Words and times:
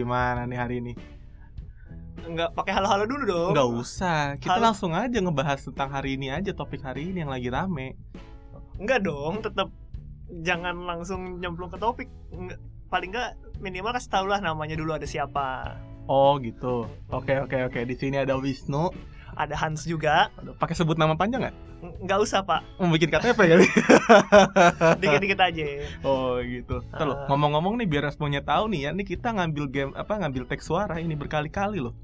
gimana 0.00 0.48
nih 0.48 0.58
hari 0.58 0.74
ini? 0.80 0.92
Enggak 2.20 2.52
pakai 2.52 2.72
halo-halo 2.76 3.04
dulu 3.08 3.24
dong. 3.24 3.52
Nggak 3.56 3.70
usah, 3.80 4.18
kita 4.36 4.56
Halo. 4.56 4.72
langsung 4.72 4.92
aja 4.92 5.18
ngebahas 5.20 5.60
tentang 5.64 5.88
hari 5.88 6.16
ini 6.20 6.28
aja 6.28 6.52
topik 6.52 6.80
hari 6.80 7.12
ini 7.12 7.24
yang 7.24 7.32
lagi 7.32 7.48
rame. 7.48 7.96
Enggak 8.76 9.04
dong, 9.04 9.40
tetap 9.40 9.68
jangan 10.44 10.76
langsung 10.84 11.40
nyemplung 11.40 11.72
ke 11.72 11.78
topik. 11.80 12.08
Nggak- 12.32 12.60
paling 12.90 13.10
enggak 13.14 13.30
minimal 13.62 13.94
kasih 13.94 14.10
tau 14.10 14.26
lah 14.26 14.42
namanya 14.42 14.74
dulu 14.74 14.96
ada 14.96 15.06
siapa. 15.06 15.78
Oh 16.10 16.36
gitu. 16.42 16.90
Oke 17.14 17.38
oke 17.38 17.70
oke. 17.70 17.80
Di 17.86 17.94
sini 17.94 18.18
ada 18.18 18.34
Wisnu. 18.34 18.90
Ada 19.38 19.54
Hans 19.54 19.86
juga. 19.86 20.26
Pakai 20.58 20.74
sebut 20.74 20.98
nama 20.98 21.14
panjang 21.14 21.46
nggak? 21.46 21.56
Enggak 21.80 22.18
usah, 22.20 22.40
Pak. 22.40 22.60
Mau 22.76 22.88
bikin 22.88 23.08
KTP 23.08 23.40
kali? 23.40 23.66
Dikit-dikit 25.00 25.40
aja. 25.40 25.64
oh 26.02 26.36
gitu. 26.40 26.84
Ntar 26.86 27.06
loh, 27.06 27.16
Ah. 27.16 27.26
ngomong-ngomong 27.28 27.80
nih 27.80 27.88
biar 27.88 28.04
semuanya 28.10 28.40
tahu 28.40 28.68
nih 28.68 28.80
ya, 28.84 28.90
nih 28.92 29.06
kita 29.06 29.32
ngambil 29.32 29.64
game 29.66 29.92
apa 29.94 30.12
ngambil 30.14 30.44
teks 30.44 30.64
suara 30.64 30.96
ini 30.96 31.14
berkali-kali 31.14 31.80
loh. 31.80 31.96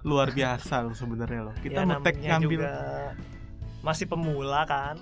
Luar 0.00 0.30
biasa 0.30 0.80
loh 0.82 0.94
sebenarnya 0.94 1.50
loh. 1.50 1.54
Kita 1.58 1.82
ya, 1.82 1.88
ngetek 1.88 2.14
ngambil 2.22 2.48
juga 2.48 2.72
masih 3.80 4.06
pemula 4.06 4.62
kan. 4.64 4.94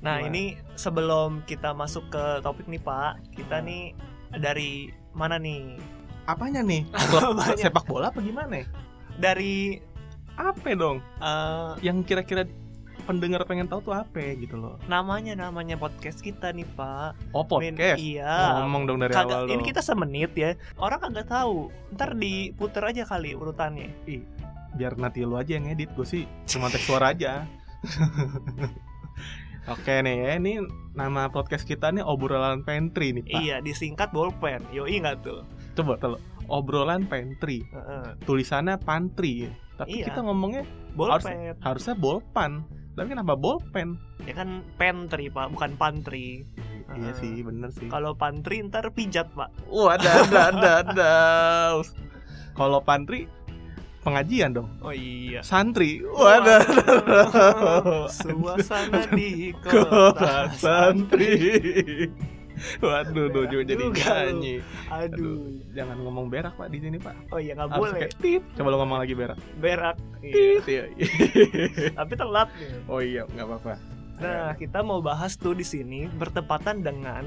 Nah, 0.00 0.20
Gimana? 0.20 0.28
ini 0.28 0.44
sebelum 0.74 1.44
kita 1.44 1.72
masuk 1.72 2.08
ke 2.08 2.24
topik 2.40 2.64
nih, 2.64 2.78
Pak. 2.78 3.12
Kita 3.34 3.60
nih 3.60 3.92
dari 4.34 4.88
mana 5.12 5.36
nih? 5.36 5.76
apanya 6.24 6.64
nih? 6.64 6.88
Sepak 7.60 7.84
bola 7.84 8.08
apa 8.08 8.16
gimana? 8.18 8.64
Dari 9.14 9.76
Apa 10.34 10.72
dong? 10.72 10.98
eh, 11.20 11.72
Yang 11.84 12.08
kira-kira 12.08 12.42
pendengar 13.04 13.44
pengen 13.44 13.64
tahu 13.64 13.80
tuh 13.82 13.94
apa 13.94 14.34
gitu 14.34 14.56
loh. 14.56 14.80
namanya 14.84 15.36
namanya 15.38 15.76
podcast 15.76 16.18
kita 16.18 16.50
nih, 16.50 16.64
Pak. 16.70 17.14
Oh 17.30 17.44
podcast. 17.44 18.00
iya. 18.00 18.58
Ngomong 18.60 18.84
dong 18.84 18.98
dari 18.98 19.12
Kagak, 19.12 19.44
awal 19.44 19.46
ini 19.46 19.60
dong. 19.60 19.68
kita 19.68 19.80
semenit 19.80 20.32
ya. 20.32 20.50
Orang 20.74 20.98
kagak 20.98 21.28
tahu. 21.28 21.68
Ntar 21.92 22.12
diputer 22.14 22.82
aja 22.84 23.02
kali 23.04 23.32
urutannya. 23.32 23.92
biar 24.74 24.98
nanti 24.98 25.22
lu 25.22 25.38
aja 25.38 25.54
yang 25.54 25.70
edit 25.70 25.86
gue 25.94 26.02
sih 26.02 26.26
cuma 26.50 26.66
teks 26.66 26.82
suara 26.82 27.14
aja 27.14 27.46
Oke 29.64 29.96
nih 29.96 30.16
ya, 30.18 30.30
ini 30.36 30.60
nama 30.92 31.30
podcast 31.30 31.62
kita 31.62 31.88
nih 31.88 32.02
obrolan 32.02 32.60
pantry 32.60 33.16
nih 33.16 33.24
pak. 33.24 33.38
Iya, 33.38 33.56
disingkat 33.62 34.10
bolpen. 34.10 34.60
Yo 34.68 34.84
ingat 34.84 35.24
tuh. 35.24 35.40
Coba 35.72 35.96
kalau 35.96 36.18
obrolan 36.46 37.06
pantry, 37.06 37.64
Heeh. 37.64 38.12
tulisannya 38.28 38.76
pantry, 38.76 39.48
tapi 39.74 40.02
Iya. 40.02 40.12
kita 40.12 40.20
ngomongnya 40.20 40.68
Bolpen. 40.92 41.56
harusnya 41.62 41.96
bolpan. 41.96 42.60
Tapi 42.94 43.06
kenapa 43.10 43.34
bolpen? 43.34 43.98
Ya 44.22 44.38
kan 44.38 44.62
pantry, 44.78 45.26
Pak, 45.26 45.50
bukan 45.50 45.74
pantry. 45.74 46.46
Iya 46.94 47.10
Ah. 47.10 47.14
sih, 47.18 47.42
bener 47.42 47.74
sih. 47.74 47.90
Kalau 47.90 48.14
pantry 48.14 48.62
ntar 48.62 48.86
pijat, 48.94 49.26
Pak. 49.34 49.50
Wah, 49.66 49.98
ada 49.98 50.10
ada 50.22 50.40
ada 50.54 50.70
ada. 50.86 51.14
Kalau 52.54 52.78
pantry 52.86 53.26
pengajian 54.06 54.54
dong. 54.54 54.70
Oh 54.78 54.94
iya. 54.94 55.42
Santri. 55.42 56.06
Wah, 56.06 56.38
ada. 56.38 56.56
Suasana 58.06 59.10
di 59.10 59.50
Kota 59.58 60.14
kota 60.14 60.34
santri. 60.54 61.34
Waduh, 62.80 63.26
dojo 63.28 63.58
jadi 63.60 63.84
nyanyi. 63.84 64.60
Aduh. 64.88 65.60
Jangan 65.72 65.96
ngomong 66.00 66.26
berak 66.26 66.54
pak 66.54 66.68
di 66.68 66.78
sini 66.78 66.96
pak. 66.96 67.14
Oh 67.28 67.38
iya 67.38 67.52
nggak 67.54 67.70
boleh. 67.70 68.00
kayak 68.00 68.14
tit. 68.18 68.42
Coba 68.54 68.68
lo 68.72 68.76
ngomong 68.80 68.98
lagi 69.00 69.14
berak. 69.14 69.38
Berak. 69.58 69.96
Iya. 70.20 70.32
Tit. 70.32 70.62
Iya. 70.66 70.84
Tapi 71.98 72.12
telat 72.14 72.48
nih. 72.56 72.70
oh 72.86 73.00
iya, 73.00 73.22
nggak 73.26 73.46
apa-apa. 73.46 73.74
Nah, 74.14 74.54
kita 74.54 74.78
mau 74.80 75.02
bahas 75.02 75.34
tuh 75.34 75.52
di 75.52 75.66
sini 75.66 76.06
bertepatan 76.06 76.80
dengan 76.80 77.26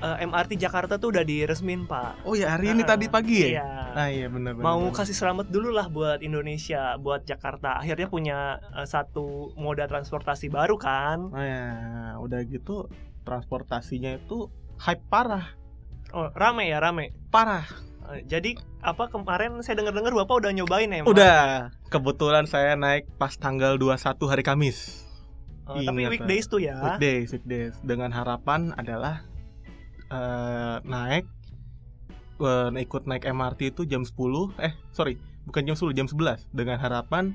eh, 0.00 0.24
MRT 0.24 0.56
Jakarta 0.56 0.96
tuh 0.96 1.12
udah 1.12 1.20
diresmin, 1.20 1.84
Pak. 1.84 2.24
Oh 2.24 2.32
ya 2.32 2.56
hari 2.56 2.72
ini 2.72 2.82
Ah, 2.82 2.96
tadi 2.96 3.06
pagi 3.06 3.36
ya? 3.44 3.48
Iya. 3.60 3.68
Ah 3.92 4.08
iya 4.08 4.26
benar. 4.26 4.56
Mau 4.56 4.88
kasih 4.90 5.12
selamat 5.12 5.52
dulu 5.52 5.68
lah 5.68 5.92
buat 5.92 6.24
Indonesia, 6.24 6.96
buat 6.96 7.28
Jakarta. 7.28 7.76
Akhirnya 7.76 8.08
punya 8.08 8.38
eh, 8.72 8.88
satu 8.88 9.52
moda 9.60 9.84
transportasi 9.84 10.48
baru 10.48 10.80
kan. 10.80 11.28
Nah, 11.28 11.44
ya, 11.44 11.68
udah 12.16 12.40
gitu 12.48 12.88
transportasinya 13.22 14.16
itu 14.16 14.48
hype 14.76 15.04
parah, 15.06 15.52
Oh, 16.10 16.26
rame 16.34 16.66
ya, 16.66 16.78
rame. 16.78 17.14
parah. 17.30 17.62
Eh, 18.10 18.26
Jadi 18.26 18.58
apa 18.82 19.06
kemarin 19.06 19.62
saya 19.62 19.78
dengar-dengar 19.78 20.10
Bapak 20.10 20.42
udah 20.42 20.50
nyobain 20.50 20.90
ya? 20.90 21.04
Mas? 21.04 21.10
Udah, 21.10 21.40
kebetulan 21.86 22.44
saya 22.44 22.74
naik 22.74 23.06
pas 23.14 23.36
tanggal 23.36 23.78
21 23.78 24.26
hari 24.26 24.42
Kamis. 24.42 25.06
Oh, 25.70 25.78
tapi 25.78 26.02
Ingat, 26.02 26.10
weekdays 26.18 26.50
tuh 26.50 26.58
ya. 26.58 26.74
Weekdays, 26.82 27.30
weekdays. 27.30 27.78
Dengan 27.80 28.10
harapan 28.10 28.74
adalah 28.74 29.22
eh, 30.10 30.76
naik 30.82 31.24
eh, 32.40 32.70
ikut 32.74 33.02
naik 33.06 33.22
MRT 33.24 33.60
itu 33.70 33.82
jam 33.86 34.02
10 34.02 34.10
eh 34.58 34.74
sorry 34.90 35.14
bukan 35.46 35.62
jam 35.62 35.76
10 35.78 35.94
jam 35.94 36.06
11 36.08 36.50
dengan 36.50 36.76
harapan 36.76 37.30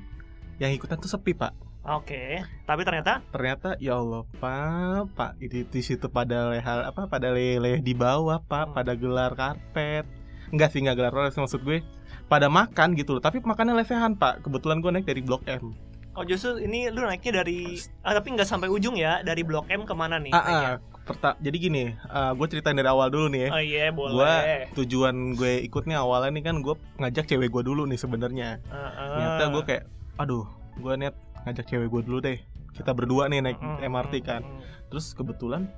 yang 0.58 0.72
ikutan 0.72 1.00
tuh 1.00 1.08
sepi 1.08 1.32
pak 1.32 1.56
Oke. 1.88 2.42
Tapi 2.64 2.82
ternyata 2.82 3.22
ternyata 3.30 3.78
ya 3.78 3.96
Allah 3.96 4.26
pak 4.34 5.14
pak 5.14 5.32
di, 5.38 5.62
di 5.64 5.82
situ 5.82 6.06
pada 6.08 6.50
lehal 6.50 6.82
apa 6.84 7.06
pada 7.06 7.30
leleh 7.30 7.78
di 7.80 7.94
bawah 7.94 8.42
pak 8.42 8.66
Hmm. 8.66 8.74
pada 8.74 8.94
gelar 8.94 9.32
karpet 9.34 10.06
enggak 10.50 10.70
sih 10.70 10.80
enggak 10.80 10.98
gelar 10.98 11.14
karpet 11.14 11.38
maksud 11.38 11.62
gue 11.62 11.86
pada 12.26 12.48
makan 12.48 12.94
gitu 12.94 13.14
loh 13.14 13.22
tapi 13.22 13.38
makannya 13.40 13.76
lesehan 13.76 14.14
pak 14.14 14.42
kebetulan 14.42 14.78
gue 14.78 14.92
naik 14.92 15.06
dari 15.06 15.22
blok 15.22 15.46
M 15.46 15.78
Oh 16.12 16.24
justru 16.24 16.58
ini 16.58 16.88
lu 16.88 17.04
naiknya 17.04 17.44
dari 17.44 17.76
ah, 18.00 18.14
tapi 18.14 18.32
nggak 18.32 18.48
sampai 18.48 18.66
ujung 18.66 18.96
ya 18.96 19.20
dari 19.20 19.44
Blok 19.44 19.68
M 19.68 19.84
ke 19.84 19.92
mana 19.92 20.16
nih? 20.16 20.32
ah, 20.32 20.40
ah, 20.40 20.70
perta- 21.04 21.36
jadi 21.38 21.58
gini 21.60 21.84
gue 22.32 22.48
ceritain 22.48 22.72
dari 22.74 22.88
awal 22.88 23.12
dulu 23.12 23.28
nih 23.28 23.42
ya 23.42 23.50
Oh 23.52 23.60
iya 23.60 23.86
Gua 23.92 24.16
boleh. 24.16 24.72
tujuan 24.74 25.36
gue 25.36 25.60
ikutnya 25.62 26.00
awalnya 26.00 26.32
nih 26.32 26.44
kan 26.46 26.56
gue 26.58 26.72
ngajak 26.98 27.28
cewek 27.28 27.52
gue 27.52 27.62
dulu 27.62 27.84
nih 27.84 28.00
sebenarnya. 28.00 28.64
Heeh. 28.64 29.08
Ternyata 29.12 29.44
gue 29.50 29.64
kayak, 29.66 29.84
aduh, 30.16 30.48
gue 30.78 30.94
niat 30.96 31.16
ngajak 31.46 31.66
cewek 31.66 31.88
gue 31.88 32.02
dulu 32.04 32.20
deh. 32.20 32.38
Kita 32.72 32.92
berdua 32.92 33.26
nih 33.26 33.40
naik 33.40 33.58
Mm, 33.58 33.86
MRT 33.86 34.14
kan. 34.22 34.42
mm. 34.42 34.90
Terus 34.90 35.12
kebetulan 35.12 35.70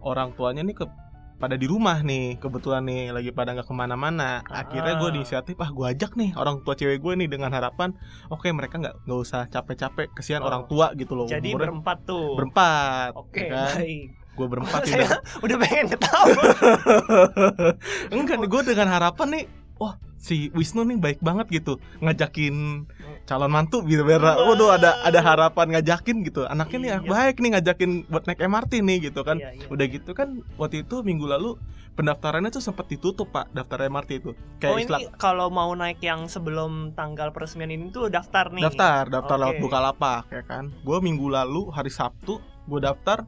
orang 0.00 0.30
tuanya 0.32 0.60
nih 0.60 0.74
ke 0.74 0.86
pada 1.34 1.54
di 1.54 1.64
rumah 1.64 1.98
nih 2.00 2.38
kebetulan 2.38 2.82
nih 2.82 3.10
lagi 3.10 3.30
pada 3.30 3.50
nggak 3.50 3.66
ke 3.66 3.74
mana-mana 3.74 4.46
akhirnya 4.46 4.94
gue 4.94 5.08
Ah. 5.08 5.16
inisiatif 5.16 5.58
ah 5.58 5.66
gue 5.68 5.86
ajak 5.88 6.14
nih 6.14 6.30
orang 6.32 6.62
tua 6.62 6.72
cewek 6.72 6.98
gue 6.98 7.12
nih 7.16 7.26
dengan 7.26 7.50
harapan 7.50 7.90
oke 8.28 8.46
mereka 8.48 8.78
nggak 8.78 8.94
nggak 9.02 9.18
usah 9.18 9.46
capek-capek 9.48 10.06
kesian 10.12 10.38
Oh. 10.38 10.46
orang 10.46 10.66
tua 10.66 10.94
gitu 10.94 11.12
loh 11.12 11.26
Jadi 11.26 11.50
Umurnya 11.50 11.66
berempat 11.74 11.98
tuh. 12.04 12.38
berempat 12.38 13.10
Oke, 13.16 13.42
ya 13.42 13.50
kan? 13.50 13.74
baik. 13.74 14.06
gue 14.32 14.46
berempat 14.48 14.80
Saya 14.88 15.08
udah 15.36 15.56
pengen 15.58 15.86
ketawa. 15.88 16.30
Enggak 18.14 18.36
nih 18.38 18.48
gue 18.48 18.62
dengan 18.64 18.88
harapan 18.88 19.28
nih 19.32 19.44
Wah 19.76 19.94
si 20.22 20.54
Wisnu 20.54 20.86
nih 20.86 20.96
baik 20.96 21.18
banget 21.18 21.50
gitu 21.50 21.82
Ngajakin 21.98 22.86
calon 23.22 23.50
mantu 23.50 23.82
gitu 23.82 24.06
biar 24.06 24.22
Waduh 24.22 24.70
ada 24.72 25.02
ada 25.02 25.18
harapan 25.18 25.74
ngajakin 25.74 26.22
gitu 26.22 26.46
Anaknya 26.46 26.78
nih 26.78 26.90
Iya. 26.92 26.98
baik 27.02 27.36
nih 27.36 27.50
ngajakin 27.52 27.90
buat 28.06 28.24
naik 28.24 28.38
MRT 28.38 28.72
nih 28.80 28.98
gitu 29.04 29.20
kan 29.20 29.36
Iya, 29.36 29.50
iya. 29.52 29.66
Udah 29.66 29.86
gitu 29.88 30.10
kan 30.12 30.28
waktu 30.54 30.86
itu 30.86 31.02
minggu 31.02 31.26
lalu 31.26 31.58
pendaftarannya 31.92 32.48
tuh 32.48 32.62
sempat 32.62 32.86
ditutup 32.86 33.28
pak 33.28 33.50
daftar 33.50 33.84
MRT 33.84 34.10
itu 34.16 34.30
kayak 34.56 34.70
Oh 34.70 34.78
istilah 34.78 35.00
ini 35.02 35.10
kalau 35.18 35.50
mau 35.50 35.74
naik 35.74 35.98
yang 35.98 36.24
sebelum 36.24 36.94
tanggal 36.94 37.34
peresmian 37.34 37.68
ini 37.68 37.90
tuh 37.90 38.06
daftar 38.08 38.48
nih. 38.48 38.62
daftar 38.62 39.10
daftar 39.10 39.36
lewat 39.36 39.56
Oke. 39.58 39.62
Bukalapak 39.66 40.22
ya 40.30 40.40
kan 40.40 40.70
gue 40.70 40.98
minggu 40.98 41.26
lalu 41.26 41.68
hari 41.68 41.90
Sabtu 41.90 42.38
gue 42.62 42.80
daftar 42.80 43.26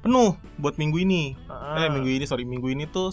penuh 0.00 0.36
buat 0.54 0.76
minggu 0.76 1.00
ini 1.00 1.32
Heeh. 1.34 1.80
eh 1.80 1.90
minggu 1.90 2.10
ini 2.12 2.24
sorry 2.28 2.44
minggu 2.44 2.68
ini 2.68 2.84
tuh 2.86 3.08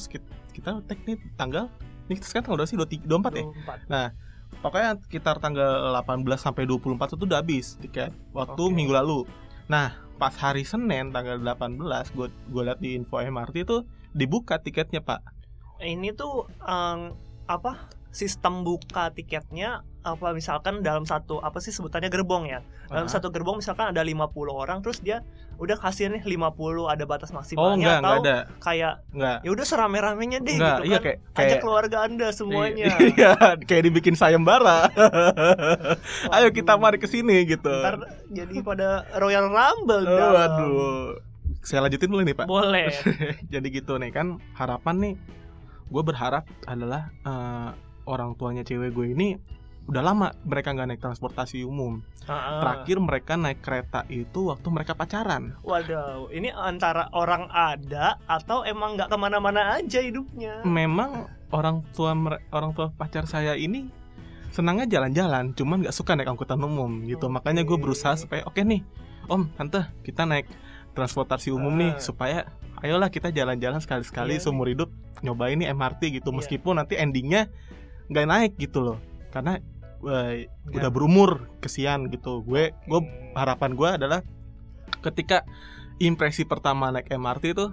kita 0.52 0.84
tek 0.84 1.08
nih 1.08 1.16
tanggal 1.34 1.72
ini 2.12 2.20
sekarang 2.20 2.44
tanggal 2.52 2.60
berapa 2.60 2.72
sih 2.72 2.78
23 2.78 3.08
24 3.08 3.40
ya 3.40 3.46
24. 3.48 3.88
pokoknya 4.60 4.90
sekitar 5.08 5.40
tanggal 5.40 5.96
18 6.04 6.28
sampai 6.36 6.68
24 6.68 7.16
itu 7.16 7.24
udah 7.24 7.40
habis 7.40 7.80
tiket 7.80 8.12
waktu 8.36 8.62
Oke. 8.68 8.76
minggu 8.76 8.92
lalu. 8.92 9.24
Nah, 9.72 9.96
pas 10.20 10.36
hari 10.36 10.68
Senin 10.68 11.16
tanggal 11.16 11.40
18 11.40 11.80
gue 12.12 12.28
gue 12.28 12.62
liat 12.68 12.80
di 12.84 13.00
info 13.00 13.24
MRT 13.24 13.64
itu 13.64 13.88
dibuka 14.12 14.60
tiketnya, 14.60 15.00
Pak. 15.00 15.24
Ini 15.80 16.12
tuh 16.14 16.52
em, 16.68 17.16
apa? 17.48 17.88
Sistem 18.12 18.62
buka 18.62 19.10
tiketnya 19.10 19.82
apa 20.02 20.34
misalkan 20.34 20.82
dalam 20.82 21.04
satu 21.04 21.38
apa 21.40 21.58
sih 21.58 21.70
sebutannya 21.70 22.08
gerbong 22.08 22.44
ya. 22.46 22.60
Dalam 22.86 23.06
Ah. 23.06 23.12
satu 23.12 23.30
gerbong 23.30 23.58
misalkan 23.58 23.88
ada 23.88 24.02
50 24.02 24.28
orang 24.52 24.80
terus 24.80 25.00
dia 25.00 25.22
udah 25.56 25.78
kasih 25.78 26.10
nih 26.10 26.22
50 26.28 26.52
ada 26.86 27.06
batas 27.06 27.30
Oh, 27.30 27.38
maksimalnya 27.38 27.78
enggak, 27.78 27.98
atau 28.02 28.14
enggak 28.18 28.42
ada. 28.42 28.60
kayak 28.60 28.94
Enggak. 29.12 29.38
ya 29.40 29.50
udah 29.52 29.66
serame-ramenya 29.66 30.40
deh 30.40 30.54
Enggak, 30.54 30.74
gitu 30.74 30.84
iya 30.84 30.92
kan. 30.92 31.04
kayak 31.04 31.18
Ajak 31.22 31.38
kayak 31.38 31.60
keluarga 31.62 31.98
Anda 32.02 32.28
semuanya. 32.32 32.88
Iya, 33.00 33.32
kayak 33.70 33.84
dibikin 33.86 34.16
sayembara. 34.16 34.90
Ayo 36.36 36.50
kita 36.50 36.76
mari 36.76 36.98
ke 36.98 37.06
sini 37.06 37.46
gitu. 37.46 37.70
Ntar 37.70 38.02
jadi 38.28 38.56
pada 38.60 38.88
Royal 39.16 39.48
Rumble 39.48 40.04
Oh, 40.04 40.32
waduh. 40.34 41.10
Saya 41.62 41.86
lanjutin 41.86 42.10
dulu 42.10 42.26
nih, 42.26 42.34
Pak. 42.34 42.46
Boleh. 42.46 42.90
jadi 43.54 43.68
gitu 43.70 43.96
nih 43.96 44.10
kan 44.10 44.28
harapan 44.52 44.96
nih 45.00 45.14
gue 45.88 46.02
berharap 46.02 46.48
adalah 46.66 47.14
eh, 47.22 47.70
orang 48.06 48.34
tuanya 48.36 48.62
cewek 48.62 48.92
gue 48.92 49.14
ini 49.14 49.30
udah 49.82 50.04
lama 50.06 50.30
mereka 50.46 50.78
nggak 50.78 50.88
naik 50.94 51.02
transportasi 51.02 51.66
umum. 51.66 52.06
Ah. 52.30 52.62
Terakhir 52.62 53.02
mereka 53.02 53.34
naik 53.34 53.66
kereta 53.66 54.06
itu 54.08 54.54
waktu 54.54 54.68
mereka 54.70 54.94
pacaran. 54.94 55.58
Waduh, 55.66 56.30
ini 56.30 56.54
antara 56.54 57.10
orang 57.12 57.50
ada 57.50 58.22
atau 58.30 58.62
emang 58.62 58.94
nggak 58.94 59.10
ke 59.10 59.18
mana-mana 59.18 59.82
aja 59.82 60.00
hidupnya. 60.00 60.62
Memang 60.62 61.26
orang 61.50 61.82
tua 61.98 62.14
orang 62.54 62.72
tua 62.78 62.94
pacar 62.94 63.26
saya 63.26 63.58
ini 63.58 63.90
senangnya 64.54 64.86
jalan-jalan, 64.86 65.58
cuman 65.58 65.82
nggak 65.82 65.96
suka 65.96 66.14
naik 66.14 66.30
angkutan 66.30 66.62
umum 66.62 67.02
gitu. 67.10 67.26
Oke. 67.26 67.42
Makanya 67.42 67.66
gue 67.66 67.78
berusaha 67.82 68.14
supaya 68.14 68.46
oke 68.46 68.62
nih, 68.62 68.86
om 69.34 69.50
tante 69.58 69.82
kita 70.06 70.30
naik 70.30 70.46
transportasi 70.94 71.50
umum 71.50 71.74
nih 71.74 71.98
Ah. 71.98 72.00
supaya 72.00 72.40
ayolah 72.84 73.10
kita 73.10 73.34
jalan-jalan 73.34 73.82
sekali-sekali 73.82 74.38
Iya. 74.38 74.44
seumur 74.46 74.68
hidup 74.70 74.92
nyobain 75.24 75.56
nih 75.56 75.72
MRT 75.72 76.22
gitu 76.22 76.30
Iya. 76.30 76.38
meskipun 76.38 76.78
nanti 76.78 77.00
endingnya 77.00 77.48
nggak 78.12 78.28
naik 78.28 78.52
gitu 78.58 78.84
loh 78.84 78.98
karena 79.32 79.58
eh, 80.04 80.46
Ya. 80.68 80.78
udah 80.78 80.90
berumur 80.90 81.30
kesian 81.58 82.06
gitu 82.08 82.44
gue 82.44 82.70
gue 82.76 83.00
harapan 83.34 83.72
gue 83.72 83.90
adalah 83.92 84.20
ketika 85.00 85.42
impresi 85.98 86.44
pertama 86.44 86.90
naik 86.90 87.08
MRT 87.08 87.44
itu 87.52 87.66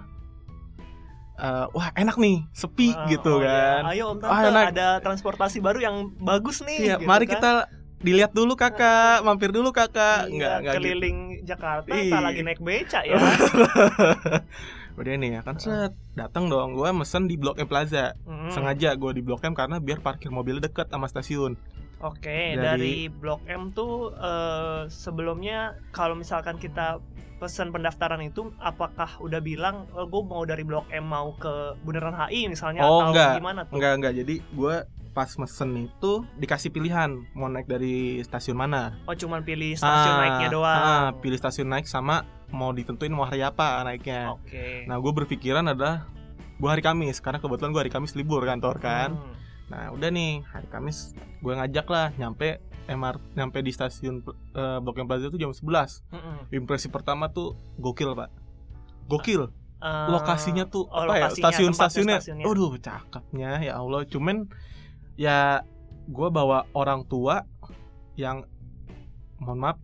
eh, 1.35 1.65
wah 1.69 1.89
enak 1.93 2.15
nih 2.15 2.43
sepi 2.51 2.91
Ah, 2.91 3.07
gitu 3.07 3.33
oh 3.33 3.41
iya. 3.41 3.81
kan 3.81 3.83
Ayo 3.89 4.03
Om 4.09 4.17
Ah, 4.19 4.21
Tante, 4.21 4.47
enak. 4.49 4.65
ada 4.69 4.87
transportasi 4.99 5.57
baru 5.59 5.79
yang 5.79 5.95
bagus 6.17 6.59
nih. 6.61 6.77
iya 6.81 6.95
gitu 6.95 7.05
mari 7.05 7.25
kan. 7.25 7.31
kita 7.35 7.51
dilihat 7.99 8.31
dulu 8.31 8.55
kakak 8.55 9.21
mampir 9.21 9.49
dulu 9.49 9.69
kakak 9.69 10.25
Iya, 10.25 10.31
nggak 10.31 10.55
nggak 10.57 10.73
gitu. 10.73 10.79
keliling 10.81 11.17
Jakarta, 11.43 11.91
Iya. 11.91 12.09
tak 12.09 12.21
lagi 12.21 12.41
naik 12.41 12.59
beca 12.59 12.99
ya. 13.01 13.15
udah 14.95 15.15
nih 15.15 15.29
ya 15.33 15.41
kan 15.41 15.55
set 15.55 15.95
datang 16.13 16.47
dong 16.47 16.75
gue 16.75 16.89
mesen 16.91 17.23
di 17.23 17.35
Blok 17.35 17.55
M 17.57 17.67
Plaza 17.67 18.19
Hmm. 18.21 18.51
sengaja 18.51 18.91
gue 18.93 19.11
di 19.13 19.21
Blok 19.21 19.39
M 19.41 19.53
karena 19.53 19.77
biar 19.77 19.99
parkir 19.99 20.27
mobil 20.29 20.59
deket 20.59 20.87
sama 20.87 21.07
stasiun 21.07 21.55
Oke, 21.99 22.55
Dari- 22.55 22.55
dari 22.55 22.93
Blok 23.09 23.43
M 23.45 23.71
tuh 23.71 24.11
eh, 24.13 24.87
sebelumnya 24.89 25.59
kalau 25.89 26.15
misalkan 26.15 26.55
kita 26.55 26.99
pesan 27.37 27.71
pendaftaran 27.71 28.19
itu 28.21 28.51
apakah 28.57 29.19
udah 29.19 29.39
bilang 29.39 29.87
oh, 29.93 30.03
gue 30.03 30.21
mau 30.21 30.43
dari 30.43 30.63
Blok 30.63 30.87
M 30.89 31.05
mau 31.05 31.31
ke 31.33 31.47
Bundaran 31.79 32.15
HI 32.17 32.47
misalnya 32.47 32.83
Oh, 32.83 32.99
atau 32.99 33.11
enggak. 33.11 33.33
gimana 33.35 33.59
tuh? 33.63 33.75
enggak 33.75 33.93
enggak 33.95 34.13
jadi 34.17 34.35
gue 34.45 34.75
pas 35.09 35.29
mesen 35.33 35.69
itu 35.83 36.11
dikasih 36.35 36.69
pilihan 36.69 37.09
mau 37.31 37.45
naik 37.45 37.65
dari 37.65 37.95
stasiun 38.19 38.55
mana 38.55 38.97
Oh, 39.03 39.13
cuman 39.13 39.41
pilih 39.41 39.73
stasiun 39.73 39.89
Ah, 40.07 40.19
naiknya 40.19 40.47
doang. 40.49 40.79
ah, 40.79 41.07
pilih 41.15 41.35
stasiun 41.35 41.67
naik 41.67 41.85
sama 41.85 42.23
mau 42.47 42.69
ditentuin 42.69 43.09
mau 43.09 43.23
hari 43.23 43.41
apa 43.41 43.83
naiknya 43.83 44.31
Oke. 44.31 44.83
nah 44.83 44.95
gue 44.95 45.11
berpikiran 45.13 45.65
adalah 45.65 46.09
gue 46.55 46.67
hari 46.67 46.79
Kamis 46.79 47.17
karena 47.17 47.37
kebetulan 47.37 47.69
gue 47.69 47.81
hari 47.81 47.89
Kamis 47.89 48.13
libur 48.13 48.41
kantor 48.41 48.77
kan 48.77 49.09
Hmm. 49.11 49.33
nah 49.67 49.83
udah 49.89 50.07
nih 50.07 50.41
hari 50.45 50.65
Kamis 50.65 51.13
gue 51.37 51.53
ngajak 51.53 51.85
lah 51.85 52.09
nyampe 52.15 52.57
MR 52.85 53.21
nyampe 53.31 53.59
di 53.59 53.69
stasiun 53.69 54.25
eh, 54.51 54.77
Blok 54.79 54.97
M 54.97 55.05
Plaza 55.05 55.27
itu 55.27 55.37
jam 55.37 55.49
11 55.49 55.61
Mm-mm. 56.09 56.35
impresi 56.51 56.87
pertama 56.87 57.27
tuh 57.27 57.53
gokil 57.75 58.13
pak 58.13 58.29
gokil 59.05 59.49
Eh, 59.79 60.07
lokasinya 60.11 60.67
tuh 60.67 60.83
oh, 60.85 61.07
apa 61.07 61.15
ya 61.15 61.31
lokasinya, 61.31 61.39
stasiun 61.47 61.71
tempatnya, 61.71 61.79
stasiunnya 61.79 62.17
stasiunnya. 62.19 62.45
aduh 62.45 62.71
cakepnya 62.77 63.49
ya 63.61 63.73
Allah 63.75 64.03
cuman 64.03 64.51
ya 65.19 65.67
gue 66.07 66.27
bawa 66.31 66.63
orang 66.71 67.03
tua 67.03 67.43
yang 68.15 68.47
mohon 69.37 69.59
maaf 69.59 69.77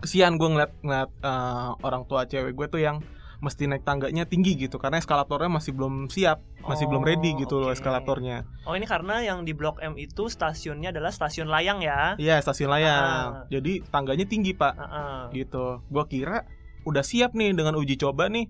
kesian 0.00 0.34
gue 0.34 0.48
ngeliat 0.48 0.72
ngeliat 0.80 1.10
eh, 1.14 1.70
orang 1.78 2.02
tua 2.04 2.24
cewek 2.24 2.52
gue 2.52 2.66
tuh 2.68 2.80
yang 2.80 2.98
mesti 3.40 3.64
naik 3.64 3.82
tangganya 3.82 4.26
tinggi 4.26 4.52
gitu 4.54 4.76
karena 4.76 5.00
eskalatornya 5.00 5.48
masih 5.48 5.72
belum 5.72 6.12
siap 6.12 6.44
masih 6.60 6.84
belum 6.84 7.00
ready 7.00 7.32
Oh, 7.32 7.38
gitu 7.38 7.54
loh 7.56 7.72
oke. 7.72 7.76
eskalatornya 7.78 8.44
Oh 8.66 8.76
ini 8.76 8.84
karena 8.84 9.22
yang 9.22 9.48
di 9.48 9.56
Blok 9.56 9.80
M 9.80 9.96
itu 9.96 10.28
stasiunnya 10.28 10.92
adalah 10.92 11.08
stasiun 11.08 11.48
layang 11.48 11.80
ya. 11.80 12.16
iya 12.16 12.36
stasiun 12.36 12.68
layang 12.68 13.00
Ah. 13.00 13.48
jadi 13.48 13.80
tangganya 13.86 14.26
tinggi 14.26 14.52
pak 14.52 14.76
Heeh. 14.76 15.40
gitu 15.40 15.80
gue 15.82 16.04
kira 16.06 16.44
udah 16.82 17.00
siap 17.00 17.32
nih 17.32 17.54
dengan 17.54 17.80
uji 17.80 17.96
coba 17.96 18.28
nih 18.28 18.44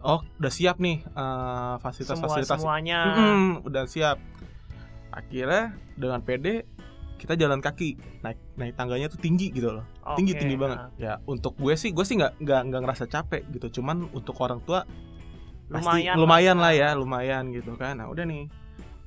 oh 0.00 0.24
udah 0.38 0.48
siap 0.48 0.80
nih 0.80 1.00
eh, 1.00 1.04
Semua 1.04 1.76
fasilitas-fasilitas 1.78 2.56
semuanya. 2.56 2.98
Mm-mm, 3.06 3.44
udah 3.62 3.84
siap 3.84 4.16
akhirnya 5.10 5.74
dengan 5.94 6.20
PD 6.22 6.64
kita 7.20 7.36
jalan 7.36 7.60
kaki. 7.60 8.00
Naik 8.24 8.38
naik 8.56 8.74
tangganya 8.74 9.12
tuh 9.12 9.20
tinggi 9.20 9.52
gitu 9.52 9.68
loh. 9.68 9.84
Tinggi 10.16 10.32
Oke, 10.32 10.40
tinggi 10.40 10.56
banget. 10.56 10.78
Nah. 10.80 10.90
ya 10.96 11.12
untuk 11.28 11.52
gue 11.60 11.76
sih 11.76 11.92
gue 11.92 12.00
sih 12.02 12.16
nggak 12.16 12.40
nggak 12.40 12.60
nggak 12.72 12.80
ngerasa 12.80 13.04
capek 13.06 13.42
gitu. 13.52 13.80
Cuman 13.80 14.08
untuk 14.16 14.40
orang 14.40 14.64
tua 14.64 14.88
pasti 15.70 15.86
Lumayan 16.02 16.14
lumayan, 16.18 16.56
lah. 16.58 16.72
lah 16.72 16.72
ya 16.74 16.88
lumayan 16.96 17.44
gitu 17.52 17.76
kan. 17.76 18.00
Nah 18.00 18.08
udah 18.08 18.24
nih. 18.24 18.48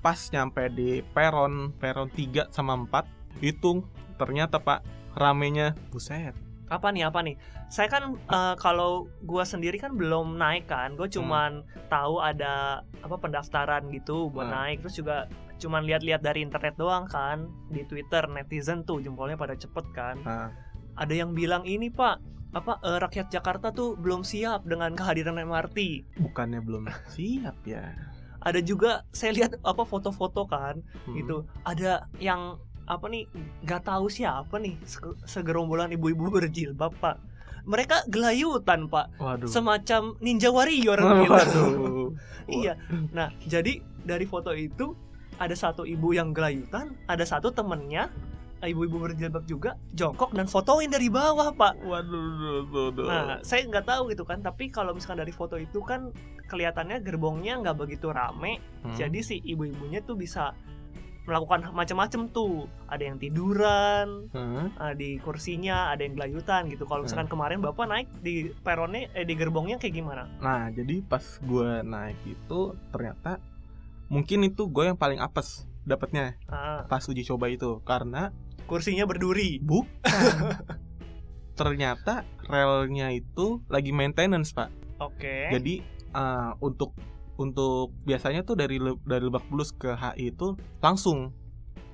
Pas 0.04 0.20
nyampe 0.30 0.62
di 0.70 1.00
peron 1.16 1.74
peron 1.80 2.12
3 2.12 2.52
sama 2.52 2.76
4 2.76 3.42
hitung 3.42 3.88
ternyata 4.20 4.62
pak 4.62 4.86
ramenya 5.18 5.74
buset. 5.90 6.36
Apa 6.70 6.94
nih 6.94 7.10
apa 7.10 7.20
nih? 7.26 7.36
Saya 7.68 7.90
kan 7.90 8.14
eh, 8.14 8.56
kalau 8.62 9.10
gua 9.26 9.42
sendiri 9.42 9.82
kan 9.82 9.98
belum 9.98 10.38
naik 10.38 10.70
kan. 10.70 10.94
Gue 10.94 11.10
cuman 11.10 11.66
tahu 11.90 12.22
ada 12.22 12.86
apa 13.02 13.16
pendaftaran 13.18 13.90
gitu 13.90 14.30
buat 14.30 14.48
Hmm. 14.48 14.56
naik. 14.56 14.78
Terus 14.86 14.96
juga 15.02 15.18
cuman 15.56 15.84
lihat-lihat 15.84 16.20
dari 16.20 16.42
internet 16.42 16.76
doang 16.76 17.06
kan 17.06 17.46
di 17.68 17.84
Twitter 17.84 18.26
netizen 18.26 18.82
tuh 18.82 19.00
jempolnya 19.00 19.34
pada 19.34 19.54
cepet 19.54 19.86
kan. 19.92 20.16
Nah 20.20 20.50
ada 20.94 21.10
yang 21.12 21.32
bilang 21.32 21.64
ini 21.64 21.88
pak 21.88 22.22
apa 22.52 22.78
eh, 22.80 23.00
rakyat 23.00 23.28
Jakarta 23.28 23.70
tuh 23.70 23.96
belum 23.96 24.22
siap 24.22 24.62
dengan 24.64 24.94
kehadiran 24.94 25.40
MRT 25.40 26.06
bukannya 26.20 26.60
belum 26.60 26.86
siap 27.08 27.58
ya? 27.64 27.94
Ada 28.40 28.60
juga 28.60 29.08
saya 29.10 29.34
lihat 29.34 29.58
apa 29.60 29.84
foto-foto 29.84 30.44
kan 30.46 30.84
Hmm. 31.04 31.16
gitu. 31.16 31.36
Ada 31.64 32.06
yang 32.18 32.60
apa 32.84 33.08
nih 33.08 33.24
nggak 33.64 33.84
tahu 33.84 34.06
siapa 34.06 34.60
nih 34.60 34.76
se- 34.84 35.00
segerombolan 35.24 35.90
ibu-ibu 35.90 36.28
berjilbab 36.30 36.92
pak. 36.96 37.18
Mereka 37.64 38.06
gelayutan 38.06 38.86
pak. 38.86 39.16
Waduh. 39.16 39.48
Semacam 39.48 40.20
ninja 40.20 40.52
warrior 40.52 41.00
gitu. 41.24 41.32
Waduh 41.32 42.10
iya. 42.46 42.76
Nah 43.10 43.32
jadi 43.42 43.80
dari 44.04 44.28
foto 44.28 44.52
itu 44.52 44.92
ada 45.38 45.54
satu 45.54 45.84
ibu 45.84 46.12
yang 46.12 46.32
gelayutan 46.32 46.94
ada 47.06 47.24
satu 47.24 47.50
temennya 47.50 48.10
ibu-ibu 48.64 48.96
berjilbab 48.96 49.44
juga 49.44 49.76
jongkok 49.92 50.32
dan 50.32 50.48
fotoin 50.48 50.88
dari 50.88 51.12
bawah 51.12 51.52
pak 51.52 51.84
waduh 51.84 52.08
duh, 52.08 52.62
duh, 52.64 52.90
duh. 52.96 53.06
nah 53.06 53.40
saya 53.44 53.68
nggak 53.68 53.84
tahu 53.84 54.08
gitu 54.10 54.24
kan 54.24 54.40
tapi 54.40 54.72
kalau 54.72 54.96
misalkan 54.96 55.20
dari 55.20 55.36
foto 55.36 55.60
itu 55.60 55.84
kan 55.84 56.16
kelihatannya 56.48 57.04
gerbongnya 57.04 57.60
nggak 57.60 57.76
begitu 57.78 58.08
rame 58.10 58.64
Hmm. 58.84 58.96
jadi 58.96 59.20
si 59.20 59.40
ibu-ibunya 59.40 60.00
tuh 60.00 60.16
bisa 60.16 60.56
melakukan 61.24 61.72
macam-macam 61.72 62.28
tuh 62.30 62.68
ada 62.84 63.04
yang 63.04 63.16
tiduran 63.16 64.28
Hmm. 64.32 64.72
eh, 64.76 64.94
di 64.94 65.10
kursinya 65.20 65.92
ada 65.92 66.04
yang 66.04 66.16
gelayutan 66.16 66.68
gitu 66.68 66.84
kalau 66.84 67.04
misalkan 67.04 67.28
kemarin 67.28 67.60
bapak 67.60 67.88
naik 67.88 68.08
di 68.20 68.52
peronnya 68.60 69.08
eh, 69.12 69.24
di 69.24 69.36
gerbongnya 69.36 69.76
kayak 69.76 69.92
gimana 69.94 70.24
Nah, 70.40 70.68
jadi 70.70 71.00
pas 71.02 71.24
gue 71.40 71.80
naik 71.82 72.20
itu 72.24 72.60
ternyata 72.92 73.40
mungkin 74.08 74.44
itu 74.44 74.66
gue 74.66 74.84
yang 74.86 74.96
paling 74.96 75.18
apes 75.18 75.64
dapatnya 75.84 76.40
Ah, 76.46 76.84
pas 76.86 77.04
uji 77.04 77.24
coba 77.24 77.48
itu 77.48 77.80
karena 77.84 78.32
kursinya 78.66 79.04
berduri. 79.04 79.60
Bukan 79.60 79.92
ternyata 81.54 82.26
relnya 82.44 83.12
itu 83.12 83.62
lagi 83.68 83.94
maintenance 83.94 84.52
pak. 84.52 84.70
oke. 84.98 85.36
Jadi 85.52 85.84
eh, 86.10 86.52
untuk 86.60 86.96
untuk 87.34 87.94
biasanya 88.06 88.42
tuh 88.42 88.54
dari 88.54 88.78
Le- 88.78 89.02
dari 89.04 89.26
Lebak 89.26 89.46
Bulus 89.48 89.70
ke 89.70 89.92
HI 89.92 90.32
itu 90.32 90.54
langsung. 90.80 91.34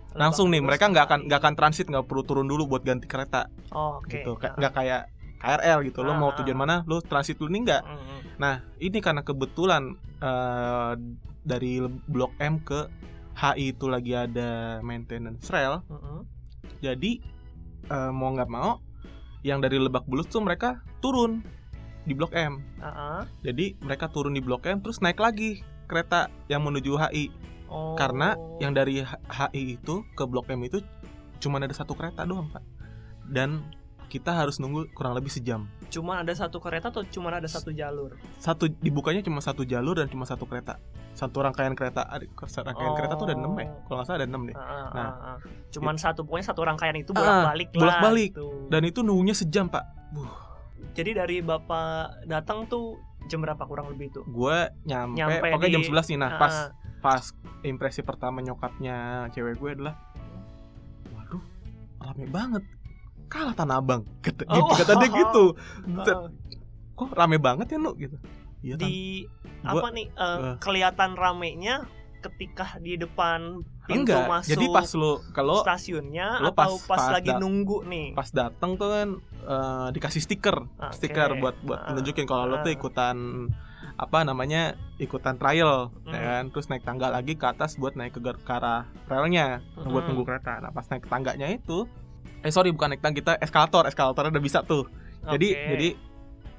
Langsung 0.09 0.49
nih 0.49 0.59
mereka 0.59 0.89
nggak 0.89 1.05
akan 1.05 1.19
nggak 1.29 1.39
akan 1.39 1.55
transit 1.55 1.85
nggak 1.85 2.05
perlu 2.05 2.23
turun 2.23 2.47
dulu 2.47 2.65
buat 2.67 2.83
ganti 2.83 3.05
kereta. 3.05 3.47
Oh, 3.71 4.01
oke. 4.01 4.09
Gitu. 4.09 4.31
Ah, 4.37 4.55
nggak 4.57 4.73
kayak 4.73 5.01
KRL 5.39 5.79
gitu. 5.87 6.03
Lo 6.03 6.11
mau 6.13 6.31
Ah, 6.31 6.35
tujuan 6.35 6.57
mana 6.57 6.75
lo 6.83 6.99
transit 6.99 7.37
dulu 7.37 7.49
nih 7.49 7.61
nggak? 7.63 7.81
Mm, 7.85 7.95
mm. 7.95 8.19
Nah, 8.37 8.55
ini 8.77 8.97
karena 8.99 9.21
kebetulan 9.21 9.95
eh, 10.19 10.93
dari 11.49 11.81
Blok 12.05 12.37
M 12.37 12.61
ke 12.61 12.85
HI 13.33 13.73
itu 13.73 13.89
lagi 13.89 14.13
ada 14.13 14.77
maintenance 14.85 15.49
rail, 15.49 15.81
Mm, 15.89 15.97
mm. 15.97 16.21
jadi 16.85 17.11
eh, 17.89 18.11
mau 18.13 18.29
nggak 18.35 18.51
mau, 18.51 18.77
yang 19.41 19.63
dari 19.63 19.79
Lebak 19.79 20.05
Bulus 20.05 20.27
tuh 20.27 20.43
mereka 20.43 20.83
turun 20.99 21.41
di 22.03 22.13
Blok 22.15 22.35
M. 22.35 22.59
Ah, 22.79 22.87
ah. 22.87 23.21
Jadi 23.43 23.75
mereka 23.79 24.11
turun 24.11 24.35
di 24.35 24.41
Blok 24.43 24.67
M 24.67 24.83
terus 24.83 24.99
naik 24.99 25.19
lagi 25.19 25.63
kereta 25.87 26.27
yang 26.51 26.63
menuju 26.65 26.95
HI. 26.95 27.31
Oh. 27.69 27.93
Karena 27.95 28.33
yang 28.57 28.73
dari 28.73 29.05
HI 29.05 29.63
itu 29.79 30.03
ke 30.17 30.23
Blok 30.25 30.49
M 30.51 30.65
itu 30.65 30.83
cuma 31.39 31.61
ada 31.61 31.71
satu 31.71 31.95
kereta 31.95 32.27
doang, 32.27 32.51
Pak. 32.51 32.63
Dan 33.29 33.63
kita 34.09 34.33
harus 34.33 34.57
nunggu 34.57 34.89
kurang 34.91 35.13
lebih 35.13 35.29
sejam. 35.29 35.69
cuman 35.87 36.21
ada 36.21 36.33
satu 36.33 36.57
kereta 36.57 36.89
atau 36.89 37.01
cuman 37.03 37.37
ada 37.37 37.45
satu 37.45 37.69
jalur 37.69 38.13
satu 38.37 38.65
dibukanya 38.67 39.21
cuma 39.21 39.37
satu 39.39 39.61
jalur 39.63 39.95
dan 39.95 40.05
cuma 40.05 40.21
satu 40.23 40.43
kereta 40.43 40.77
satu 41.13 41.39
rangkaian 41.39 41.73
kereta 41.73 42.05
rangkaian 42.59 42.93
kereta 42.93 43.13
tuh 43.13 43.25
ada 43.25 43.35
enam 43.35 43.53
ya 43.53 43.65
kalau 43.85 43.95
nggak 43.97 44.05
salah 44.05 44.17
ada 44.17 44.27
enam 44.27 44.41
deh 44.45 44.53
ah, 44.53 44.65
Nah. 44.89 45.01
ah, 45.01 45.13
ah. 45.29 45.37
cuman 45.69 45.95
satu 45.95 46.21
pokoknya 46.21 46.45
satu 46.45 46.61
rangkaian 46.61 46.93
itu 46.95 47.09
bolak-balik 47.11 47.69
lah 47.71 47.81
bolak-balik. 47.81 48.31
gitu. 48.33 48.47
dan 48.67 48.81
itu 48.83 48.99
nunggunya 49.01 49.33
sejam 49.33 49.65
pak 49.65 49.85
jadi 50.91 51.11
dari 51.17 51.37
bapak 51.39 52.25
datang 52.25 52.65
tuh 52.65 52.97
jam 53.25 53.39
berapa 53.39 53.61
kurang 53.63 53.89
lebih 53.89 54.09
tuh 54.11 54.23
gue 54.25 54.57
nyampe, 54.83 55.17
Nyampe 55.17 55.37
pokoknya 55.49 55.69
di- 55.69 55.75
jam 55.75 55.83
11 55.85 56.09
nih 56.09 56.17
nah 56.17 56.29
Ah, 56.29 56.37
pas 56.37 56.55
pas 56.99 57.23
impresi 57.63 58.01
pertama 58.01 58.39
nyokapnya 58.39 58.97
cewek 59.29 59.55
gue 59.55 59.69
adalah 59.71 59.95
waduh 61.09 61.41
rame 61.99 62.25
banget 62.27 62.63
kalah 63.29 63.53
Tanah 63.53 63.77
Abang 63.77 64.01
kata, 64.19 64.43
Oh. 64.45 64.55
gitu, 64.57 64.71
kata 64.75 64.93
dia 64.97 65.09
gitu 65.13 65.43
Heeh. 66.01 66.27
kok 66.93 67.09
rame 67.13 67.37
banget 67.37 67.67
ya 67.69 67.77
nu 67.77 67.93
gitu 67.93 68.17
kan 68.59 68.75
di 68.75 69.23
Gua- 69.61 69.79
apa 69.79 69.87
nih 69.89 70.07
eh, 70.09 70.37
eh. 70.43 70.55
kelihatan 70.59 71.15
ramenya 71.15 71.87
ketika 72.19 72.75
di 72.77 72.99
depan 72.99 73.63
pintu 73.85 74.11
enggak 74.11 74.27
masuk 74.27 74.51
jadi 74.51 74.65
pas 74.67 74.89
lu 74.91 75.11
kalau 75.31 75.63
stasiunnya 75.63 76.43
lo 76.43 76.51
atau 76.51 76.75
pas- 76.75 76.83
pas, 76.83 76.99
pas 76.99 77.03
lagi 77.13 77.31
nunggu 77.33 77.87
nih 77.87 78.11
pas 78.11 78.27
datang 78.27 78.75
tuh 78.75 78.89
kan 78.89 79.09
eh, 79.41 79.87
dikasih 79.93 80.19
stiker 80.19 80.67
Oke. 80.67 80.91
stiker 80.91 81.39
buat 81.39 81.55
buat 81.63 81.79
Ah. 81.81 81.95
nunjukin 81.95 82.27
kalau 82.27 82.43
lo 82.45 82.59
tuh 82.59 82.69
Ah. 82.69 82.75
ikutan 82.75 83.15
apa 83.95 84.23
namanya 84.23 84.61
ikutan 84.97 85.35
trial 85.35 85.91
ya 86.05 86.11
Hmm. 86.11 86.23
kan 86.25 86.43
terus 86.51 86.67
naik 86.67 86.83
tangga 86.83 87.07
lagi 87.09 87.35
ke 87.35 87.45
atas 87.45 87.75
buat 87.75 87.95
naik 87.95 88.11
ke, 88.11 88.23
ke 88.23 88.51
arah 88.53 88.83
relnya 89.05 89.59
buat 89.77 90.03
Hmm. 90.03 90.11
nunggu 90.11 90.23
kereta 90.25 90.59
nah 90.59 90.71
pas 90.71 90.83
naik 90.85 91.03
tangganya 91.05 91.47
itu 91.47 91.87
eh 92.39 92.51
sorry 92.53 92.71
bukan 92.71 92.95
naik 92.95 93.01
tangga 93.03 93.17
kita 93.19 93.33
eskalator 93.43 93.83
eskalatornya 93.89 94.31
udah 94.35 94.43
bisa 94.43 94.59
tuh. 94.63 94.87
Jadi 95.25 95.47
Oke. 95.53 95.67
jadi 95.75 95.89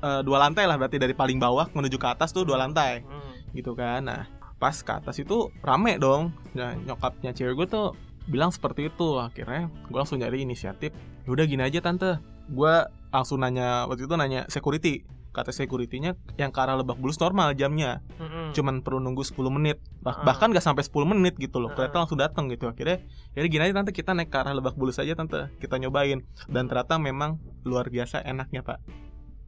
eh, 0.01 0.21
dua 0.25 0.39
lantai 0.43 0.65
lah 0.69 0.77
berarti 0.77 1.01
dari 1.01 1.15
paling 1.17 1.41
bawah 1.41 1.69
menuju 1.73 1.97
ke 1.97 2.09
atas 2.09 2.31
tuh 2.35 2.45
dua 2.45 2.61
lantai. 2.61 3.03
Hmm. 3.05 3.29
gitu 3.51 3.75
kan. 3.75 4.07
Nah 4.07 4.31
pas 4.61 4.77
ke 4.77 4.93
atas 4.93 5.17
itu 5.17 5.49
rame 5.65 5.97
dong. 5.97 6.37
Nah, 6.53 6.77
nyokapnya 6.77 7.33
cewek 7.33 7.65
gue 7.65 7.67
tuh 7.67 7.87
bilang 8.29 8.53
seperti 8.53 8.93
itu. 8.93 9.17
Akhirnya 9.17 9.73
gue 9.89 9.99
langsung 9.99 10.21
nyari 10.21 10.45
inisiatif. 10.45 10.93
"Ya 11.25 11.29
udah 11.33 11.45
gini 11.49 11.65
aja 11.65 11.81
tante. 11.81 12.21
Gue 12.47 12.85
langsung 13.11 13.41
nanya 13.41 13.89
waktu 13.89 14.05
itu 14.05 14.15
nanya 14.15 14.45
security 14.53 15.03
kata 15.31 15.51
securitynya 15.51 16.13
yang 16.35 16.49
ke 16.49 16.59
arah 16.59 16.75
Lebak 16.75 16.97
Bulus 16.97 17.17
normal 17.17 17.55
jamnya. 17.55 18.03
Mm-mm. 18.17 18.51
cuman 18.51 18.81
perlu 18.81 18.99
nunggu 18.99 19.23
10 19.23 19.47
menit. 19.49 19.79
Bah- 20.01 20.13
Ah. 20.13 20.25
bahkan 20.25 20.51
gak 20.51 20.61
sampai 20.61 20.83
10 20.83 21.07
menit 21.07 21.35
gitu 21.37 21.57
loh. 21.57 21.71
Kereta 21.71 21.97
langsung 21.97 22.17
datang 22.17 22.47
gitu. 22.47 22.67
Akhirnya 22.67 22.99
jadi 23.31 23.47
gini 23.47 23.63
aja 23.63 23.75
tante 23.77 23.91
kita 23.91 24.11
naik 24.11 24.27
ke 24.27 24.37
arah 24.37 24.51
Lebak 24.51 24.75
Bulus 24.75 24.97
aja 24.97 25.13
tante. 25.13 25.47
Kita 25.57 25.77
nyobain. 25.77 26.21
Dan 26.47 26.67
ternyata 26.67 26.97
memang 26.97 27.37
luar 27.63 27.87
biasa 27.87 28.21
enaknya 28.21 28.61
pak. 28.61 28.83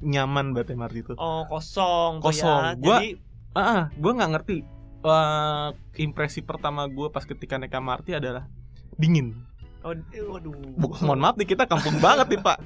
Nyaman 0.01 0.51
banget 0.51 0.73
MRT 0.73 0.97
itu. 1.01 1.13
Oh 1.17 1.47
kosong 1.47 2.19
Kosong. 2.19 2.63
ya. 2.65 2.75
Gua- 2.77 2.99
jadi 2.99 3.19
ah 3.53 3.61
ah, 3.61 3.83
gue 3.93 4.13
nggak 4.13 4.33
ngerti 4.33 4.59
Eh, 5.03 5.69
impresi 5.99 6.41
pertama 6.41 6.87
gue 6.87 7.11
pas 7.11 7.23
ketika 7.23 7.59
naik 7.59 7.75
MRT 7.75 8.15
adalah 8.15 8.47
dingin 8.95 9.35
oh, 9.83 9.93
eh, 9.95 10.23
waduh. 10.23 10.55
Mohon 10.79 11.19
maaf 11.23 11.35
nih 11.39 11.49
kita 11.55 11.65
kampung 11.67 11.99
banget 11.99 12.27
nih 12.33 12.41
pak. 12.41 12.59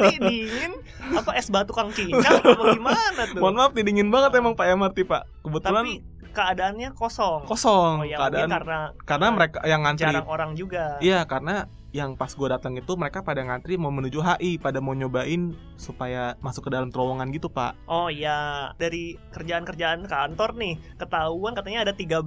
Dingin. 0.00 0.72
Apa 1.14 1.36
es 1.36 1.48
batu 1.52 1.76
kang 1.76 1.92
cincang 1.92 2.40
apa 2.40 2.62
gimana 2.72 3.22
tuh? 3.28 3.40
Mohon 3.40 3.54
maaf 3.60 3.72
nih 3.76 3.84
dingin 3.84 4.08
banget 4.08 4.40
emang 4.40 4.56
pak 4.56 4.66
MRT 4.72 4.98
pak. 5.04 5.22
Kebetulan 5.44 5.84
tapi 5.84 5.94
keadaannya 6.34 6.88
kosong. 6.92 7.46
Kosong. 7.46 7.94
Oh 8.02 8.06
ya 8.06 8.18
keadaan 8.18 8.48
karena 8.50 8.78
karena 9.06 9.26
mereka 9.30 9.58
yang 9.62 9.80
ngantri. 9.86 10.04
jarang 10.10 10.26
orang 10.26 10.50
juga. 10.58 10.98
Iya 10.98 11.22
karena 11.24 11.70
yang 11.94 12.18
pas 12.18 12.26
gue 12.26 12.48
datang 12.50 12.74
itu 12.74 12.98
mereka 12.98 13.22
pada 13.22 13.38
ngantri 13.46 13.78
mau 13.78 13.94
menuju 13.94 14.18
HI 14.18 14.58
pada 14.58 14.82
mau 14.82 14.98
nyobain 14.98 15.54
supaya 15.78 16.34
masuk 16.42 16.66
ke 16.66 16.70
dalam 16.74 16.90
terowongan 16.90 17.30
gitu 17.30 17.46
pak. 17.46 17.78
Oh 17.86 18.10
iya, 18.10 18.74
dari 18.74 19.14
kerjaan-kerjaan 19.30 20.02
kantor 20.10 20.58
nih, 20.58 20.74
ketahuan 20.98 21.54
katanya 21.54 21.86
ada 21.86 21.94
13 21.94 22.26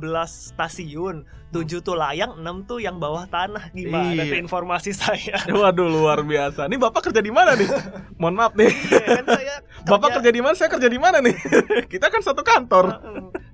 stasiun, 0.56 1.28
7 1.52 1.84
tuh 1.84 2.00
layang, 2.00 2.40
6 2.40 2.64
tuh 2.64 2.80
yang 2.80 2.96
bawah 2.96 3.28
tanah. 3.28 3.76
Gimana 3.76 4.16
Iya. 4.16 4.32
tuh 4.32 4.40
informasi 4.40 4.96
saya? 4.96 5.36
Waduh 5.52 5.92
luar 5.92 6.24
biasa. 6.24 6.72
Ini 6.72 6.80
bapak 6.80 7.12
kerja 7.12 7.20
di 7.20 7.34
mana 7.36 7.52
nih? 7.60 7.68
Mohon 8.24 8.36
maaf 8.40 8.54
nih. 8.56 8.72
Iya, 8.72 9.04
kan 9.20 9.26
saya 9.28 9.56
Bapak 9.88 10.20
kerja 10.20 10.32
di 10.32 10.42
mana? 10.44 10.56
Saya 10.56 10.70
kerja 10.72 10.88
di 10.88 11.00
mana 11.00 11.20
nih? 11.20 11.36
Kita 11.92 12.08
kan 12.08 12.24
satu 12.24 12.40
kantor 12.40 13.04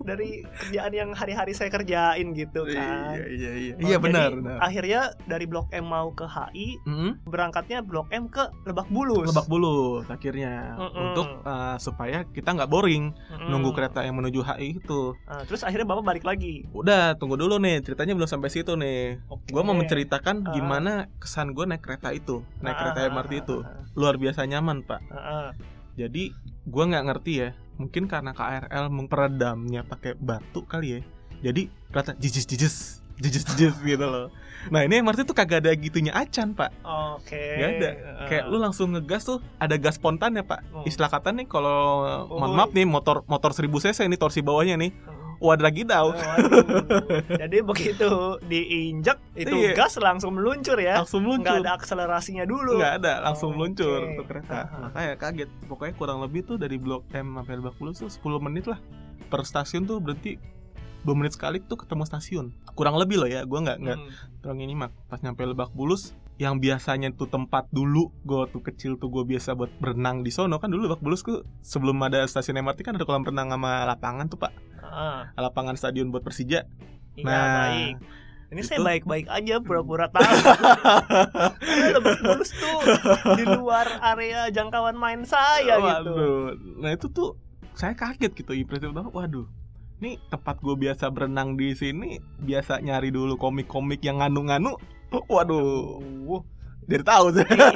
dari 0.04 0.30
kerjaan 0.44 0.92
yang 0.92 1.10
hari-hari 1.12 1.52
saya 1.52 1.68
kerjain 1.68 2.32
gitu 2.32 2.64
kan. 2.66 3.16
Iya 3.16 3.26
iya 3.26 3.52
iya 3.54 3.74
Oh, 3.74 3.82
Iya 3.82 3.98
jadi 3.98 4.04
benar 4.04 4.30
benar. 4.36 4.58
Akhirnya 4.60 5.02
dari 5.24 5.46
Blok 5.46 5.72
M 5.72 5.86
mau 5.86 6.12
ke 6.12 6.24
HI, 6.24 6.78
Mm-mm. 6.84 7.24
berangkatnya 7.26 7.80
Blok 7.80 8.08
M 8.10 8.28
ke 8.28 8.44
Lebak 8.64 8.88
Bulus. 8.88 9.26
Lebak 9.26 9.48
Bulus 9.48 10.06
akhirnya 10.06 10.76
Mm-mm. 10.76 11.04
untuk 11.10 11.28
uh, 11.42 11.76
supaya 11.78 12.24
kita 12.26 12.52
nggak 12.52 12.68
boring 12.68 13.12
Mm-mm. 13.12 13.48
nunggu 13.48 13.72
kereta 13.72 14.02
yang 14.02 14.16
menuju 14.16 14.44
HI 14.44 14.78
itu. 14.78 15.16
Nah, 15.24 15.44
terus 15.44 15.64
akhirnya 15.64 15.86
Bapak 15.86 16.04
balik 16.06 16.24
lagi. 16.24 16.68
Udah 16.70 17.16
tunggu 17.16 17.34
dulu 17.34 17.58
nih 17.58 17.80
ceritanya 17.80 18.14
belum 18.14 18.28
sampai 18.28 18.50
situ 18.50 18.74
nih. 18.74 19.24
Oke. 19.28 19.50
Gua 19.50 19.64
mau 19.64 19.74
menceritakan 19.74 20.36
Ah. 20.44 20.52
gimana 20.52 20.92
kesan 21.18 21.52
gue 21.52 21.64
naik 21.64 21.80
kereta 21.80 22.10
itu, 22.10 22.44
naik 22.60 22.74
Ah, 22.74 22.80
kereta 22.84 23.00
ah, 23.02 23.10
MRT 23.10 23.32
itu 23.40 23.58
luar 23.94 24.16
biasa 24.16 24.44
nyaman 24.44 24.82
pak. 24.82 25.00
ah. 25.10 25.50
Jadi 25.94 26.34
gua 26.64 26.84
nggak 26.86 27.06
ngerti 27.06 27.34
ya, 27.38 27.50
mungkin 27.76 28.06
karena 28.06 28.32
KRL 28.32 28.88
memperedamnya 28.88 29.82
pakai 29.82 30.14
batu 30.14 30.64
kali 30.64 30.88
ya. 30.90 31.00
Jadi 31.44 31.68
kereta 31.90 32.14
jijis 32.16 32.46
jijis 32.46 32.76
jijis 33.16 33.44
jijis 33.46 33.76
gitu 33.86 34.06
loh. 34.06 34.30
Nah 34.72 34.80
ini 34.82 35.04
MRT 35.04 35.28
tuh 35.28 35.36
kagak 35.36 35.60
ada 35.60 35.76
gitunya 35.76 36.16
acan 36.16 36.56
pak. 36.56 36.72
Oke. 36.84 37.36
Gak 37.36 37.70
ada. 37.78 37.90
Kayak 38.32 38.44
lu 38.48 38.58
langsung 38.58 38.96
ngegas 38.96 39.28
tuh 39.28 39.44
ada 39.60 39.76
gas 39.76 40.00
spontan 40.00 40.40
ya 40.40 40.44
pak. 40.44 40.64
Oh. 40.72 40.88
Istilah 40.88 41.12
kata 41.12 41.36
nih 41.36 41.46
kalau 41.46 42.08
mohon 42.32 42.52
Oh. 42.52 42.56
maaf 42.56 42.72
nih 42.72 42.88
motor 42.88 43.28
motor 43.28 43.52
1000 43.52 43.68
cc 43.68 44.08
ini 44.08 44.16
torsi 44.16 44.40
bawahnya 44.40 44.80
nih. 44.80 44.92
Oh. 45.04 45.12
Wadah 45.44 45.64
lagi 45.66 45.84
Oh, 45.84 46.16
waduh. 46.16 46.64
Jadi 47.44 47.58
begitu 47.60 48.10
diinjak 48.44 49.20
itu 49.36 49.52
Iya. 49.54 49.76
gas 49.76 50.00
langsung 50.00 50.34
meluncur 50.34 50.80
ya. 50.80 51.04
Langsung 51.04 51.28
meluncur. 51.28 51.60
ada 51.60 51.76
akselerasinya 51.76 52.44
dulu. 52.44 52.80
Nggak 52.80 52.94
ada, 52.98 53.14
langsung 53.22 53.52
Oh, 53.52 53.56
meluncur 53.60 54.00
oke. 54.02 54.16
tuh 54.16 54.26
kereta. 54.26 54.54
Aha. 54.64 54.78
Makanya 54.88 55.14
kaget. 55.18 55.50
Pokoknya 55.68 55.94
kurang 55.94 56.20
lebih 56.20 56.42
tuh 56.44 56.56
dari 56.56 56.78
Blok 56.78 57.04
M 57.12 57.36
sampai 57.36 57.60
Lebak 57.60 57.76
Bulus 57.76 58.00
tuh 58.00 58.08
10 58.08 58.40
menit 58.40 58.66
lah. 58.66 58.80
Per 59.26 59.44
stasiun 59.44 59.84
tuh 59.84 60.00
berarti 60.00 60.40
2 61.04 61.12
menit 61.12 61.36
sekali 61.36 61.60
tuh 61.60 61.76
ketemu 61.76 62.04
stasiun. 62.04 62.46
Kurang 62.72 62.96
lebih 62.96 63.20
loh 63.20 63.28
ya. 63.28 63.44
Gua 63.44 63.60
nggak 63.60 63.78
nggak 63.78 63.98
Hmm. 64.00 64.10
terang 64.40 64.58
ini 64.58 64.74
mak. 64.74 64.96
Pas 65.06 65.20
nyampe 65.20 65.44
Lebak 65.44 65.70
Bulus 65.70 66.16
yang 66.36 66.58
biasanya 66.58 67.12
tuh 67.12 67.26
tempat 67.26 67.70
dulu 67.70 68.10
gue 68.24 68.42
tuh 68.50 68.60
kecil 68.60 68.98
tuh 68.98 69.08
gue 69.08 69.24
biasa 69.28 69.54
buat 69.54 69.70
berenang 69.78 70.22
di 70.22 70.30
sono 70.30 70.58
kan 70.58 70.68
dulu 70.68 70.88
Lebak 70.88 71.00
Bulus 71.00 71.22
tuh 71.22 71.46
sebelum 71.60 72.02
ada 72.02 72.24
stasiun 72.24 72.58
MRT 72.58 72.82
kan 72.82 72.94
ada 72.94 73.04
kolam 73.04 73.22
renang 73.22 73.48
sama 73.48 73.86
lapangan 73.86 74.26
tuh 74.26 74.38
pak 74.38 74.54
Ah, 74.84 75.30
lapangan 75.36 75.74
stadion 75.74 76.10
buat 76.10 76.22
Persija 76.22 76.66
iya 77.14 77.24
Nah, 77.24 77.46
baik. 77.64 77.96
Ini 78.50 78.62
saya 78.62 78.78
itu- 78.78 78.86
baik-baik 78.86 79.26
aja 79.28 79.56
pura-pura 79.60 80.06
tahu. 80.08 80.22
Karena 80.22 81.90
Lebak 81.92 82.18
Bulus 82.20 82.52
tuh 82.52 82.80
di 83.34 83.44
luar 83.48 83.88
area 84.00 84.50
jangkauan 84.50 84.94
main 84.94 85.22
saya 85.24 85.78
gitu. 85.78 86.14
Waduh. 86.14 86.46
Nah 86.78 86.92
itu 86.92 87.10
tuh 87.10 87.34
saya 87.74 87.94
kaget 87.94 88.34
gitu 88.36 88.54
impresif 88.54 88.90
banget. 88.90 89.10
Waduh. 89.10 89.50
Ini 89.98 90.22
tempat 90.28 90.60
gue 90.60 90.76
biasa 90.76 91.10
berenang 91.10 91.56
di 91.56 91.74
sini 91.74 92.18
biasa 92.38 92.78
nyari 92.78 93.10
dulu 93.10 93.38
komik-komik 93.38 94.02
yang 94.02 94.20
nganu-nganu. 94.20 94.78
Waduh. 95.28 96.02
Uh, 96.24 96.42
Jadi 96.84 97.04
tahu 97.04 97.26
sih. 97.32 97.46
iya, 97.48 97.68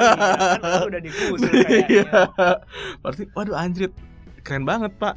kan 0.60 0.84
udah 0.84 1.02
dikusul 1.02 1.48
Iya. 1.48 1.64
kayaknya. 1.64 2.04
Berarti 3.00 3.24
waduh 3.32 3.56
anjrit. 3.56 3.94
Keren 4.44 4.64
banget, 4.64 4.92
Pak. 4.96 5.16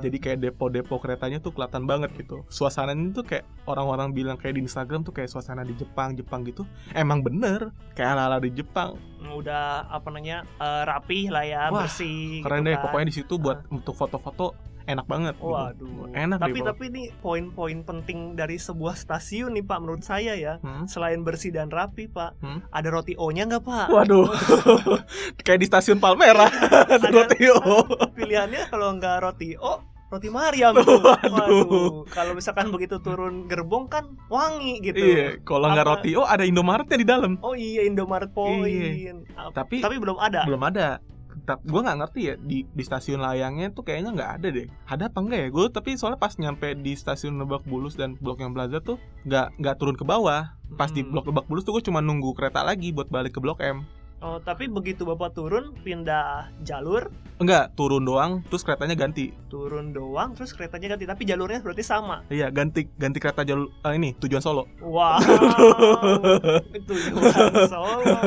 Jadi 0.00 0.16
kayak 0.16 0.38
depo-depo 0.40 0.96
keretanya 0.96 1.36
tuh 1.38 1.52
kelihatan 1.52 1.84
banget 1.84 2.08
gitu. 2.16 2.40
Suasananya 2.48 3.12
tuh 3.12 3.20
kayak 3.20 3.44
orang-orang 3.68 4.16
bilang 4.16 4.40
kayak 4.40 4.56
di 4.56 4.64
Instagram 4.64 5.04
tuh 5.04 5.12
kayak 5.12 5.28
suasana 5.28 5.60
di 5.60 5.76
Jepang, 5.76 6.16
Jepang 6.16 6.40
gitu. 6.42 6.64
Emang 6.96 7.20
bener, 7.20 7.68
kayak 7.92 8.16
ala-ala 8.16 8.40
di 8.40 8.48
Jepang. 8.48 8.96
udah 9.28 9.84
apa 9.86 10.08
namanya 10.08 10.42
eh, 10.56 10.82
rapih 10.88 11.28
lah 11.28 11.44
ya 11.44 11.62
Wah, 11.68 11.84
bersih 11.84 12.40
Keren 12.40 12.64
gitu 12.64 12.66
deh, 12.66 12.74
kan. 12.74 12.82
pokoknya 12.88 13.06
di 13.06 13.14
situ 13.14 13.34
buat 13.36 13.58
untuk 13.68 13.92
foto-foto 13.92 14.56
enak 14.88 15.04
banget. 15.04 15.34
gitu. 15.34 15.46
Waduh. 15.46 16.08
Enak 16.10 16.38
tapi 16.40 16.58
deh. 16.58 16.66
Tapi 16.66 16.84
ini 16.88 17.02
poin-poin 17.14 17.78
penting 17.82 18.18
dari 18.32 18.56
sebuah 18.56 18.96
stasiun 18.96 19.52
nih 19.52 19.62
Pak 19.62 19.78
menurut 19.78 20.00
saya 20.02 20.32
ya. 20.32 20.56
Hmm? 20.58 20.84
Selain 20.84 21.20
bersih 21.20 21.50
dan 21.50 21.68
rapi 21.68 22.08
Pak, 22.08 22.40
Hmm? 22.40 22.64
ada 22.70 22.88
roti 22.88 23.12
O-nya 23.14 23.44
nggak 23.44 23.62
Pak? 23.62 23.86
Waduh, 23.88 24.26
kayak 25.38 25.58
di 25.58 25.66
stasiun 25.66 25.98
Palmerah 25.98 26.48
ada 26.88 27.08
roti 27.08 27.44
O. 27.50 27.84
Pilihannya 28.16 28.66
kalau 28.66 28.94
nggak 28.94 29.16
roti 29.20 29.54
O, 29.54 29.80
roti 30.08 30.28
Mariam 30.28 30.72
tuh. 30.74 31.04
Waduh. 31.04 31.28
Waduh. 31.28 31.88
Kalau 32.08 32.32
misalkan 32.32 32.70
begitu 32.70 32.96
turun 32.98 33.44
gerbong 33.44 33.86
kan 33.86 34.16
wangi 34.26 34.80
gitu. 34.80 34.96
Iya, 34.96 35.26
kalau 35.42 35.68
nggak 35.68 35.86
roti 35.86 36.10
O 36.14 36.24
ada 36.24 36.42
Indomaretnya 36.42 36.96
di 36.96 37.06
dalam. 37.06 37.36
Oh 37.40 37.52
iya 37.52 37.84
Indomaret 37.84 38.32
Point. 38.32 38.64
Iya. 38.64 39.12
Ap- 39.36 39.52
Tapi- 39.54 39.80
tapi 39.80 39.96
belum 39.96 40.16
ada. 40.16 40.44
Belum 40.44 40.62
ada. 40.62 40.98
Tapi 41.48 41.64
gue 41.64 41.80
nggak 41.80 41.98
ngerti 42.04 42.20
ya 42.28 42.34
di 42.36 42.68
di 42.68 42.82
stasiun 42.84 43.24
layangnya 43.24 43.72
tuh 43.72 43.80
kayaknya 43.80 44.12
nggak 44.12 44.30
ada 44.36 44.48
deh. 44.52 44.68
Ada 44.84 45.08
apa 45.08 45.18
enggak 45.24 45.40
ya? 45.40 45.48
Gue 45.48 45.64
tapi 45.72 45.96
soalnya 45.96 46.20
pas 46.20 46.36
nyampe 46.36 46.76
di 46.76 46.92
stasiun 46.92 47.40
Lebak 47.40 47.64
Bulus 47.64 47.96
dan 47.96 48.20
Blok 48.20 48.44
yang 48.44 48.52
Plaza 48.52 48.84
tuh 48.84 49.00
nggak 49.24 49.56
nggak 49.56 49.76
turun 49.80 49.96
ke 49.96 50.04
bawah. 50.04 50.52
Pas 50.76 50.92
di 50.92 51.00
Hmm. 51.00 51.16
Blok 51.16 51.32
Lebak 51.32 51.48
Bulus 51.48 51.64
tuh 51.64 51.72
gue 51.72 51.88
cuma 51.88 52.04
nunggu 52.04 52.36
kereta 52.36 52.60
lagi 52.60 52.92
buat 52.92 53.08
balik 53.08 53.32
ke 53.32 53.40
Blok 53.40 53.64
M. 53.64 53.88
Oh, 54.18 54.42
tapi 54.42 54.66
begitu 54.66 55.06
Bapak 55.06 55.30
turun 55.38 55.70
pindah 55.86 56.50
jalur, 56.66 57.06
Enggak, 57.38 57.70
turun 57.78 58.02
doang, 58.02 58.42
terus 58.50 58.66
keretanya 58.66 58.98
ganti. 58.98 59.30
turun 59.46 59.94
doang 59.94 60.34
terus 60.34 60.50
keretanya 60.50 60.98
ganti 60.98 61.06
tapi 61.06 61.22
jalurnya 61.22 61.62
berarti 61.62 61.86
sama. 61.86 62.26
Iya, 62.26 62.50
ganti 62.50 62.90
ganti 62.98 63.22
kereta 63.22 63.46
jalur 63.46 63.70
eh, 63.70 63.94
ini 63.94 64.18
tujuan 64.18 64.42
Solo. 64.42 64.66
Wow. 64.82 65.22
itu 66.78 66.94
Johan 67.14 67.54
Solo. 67.70 68.18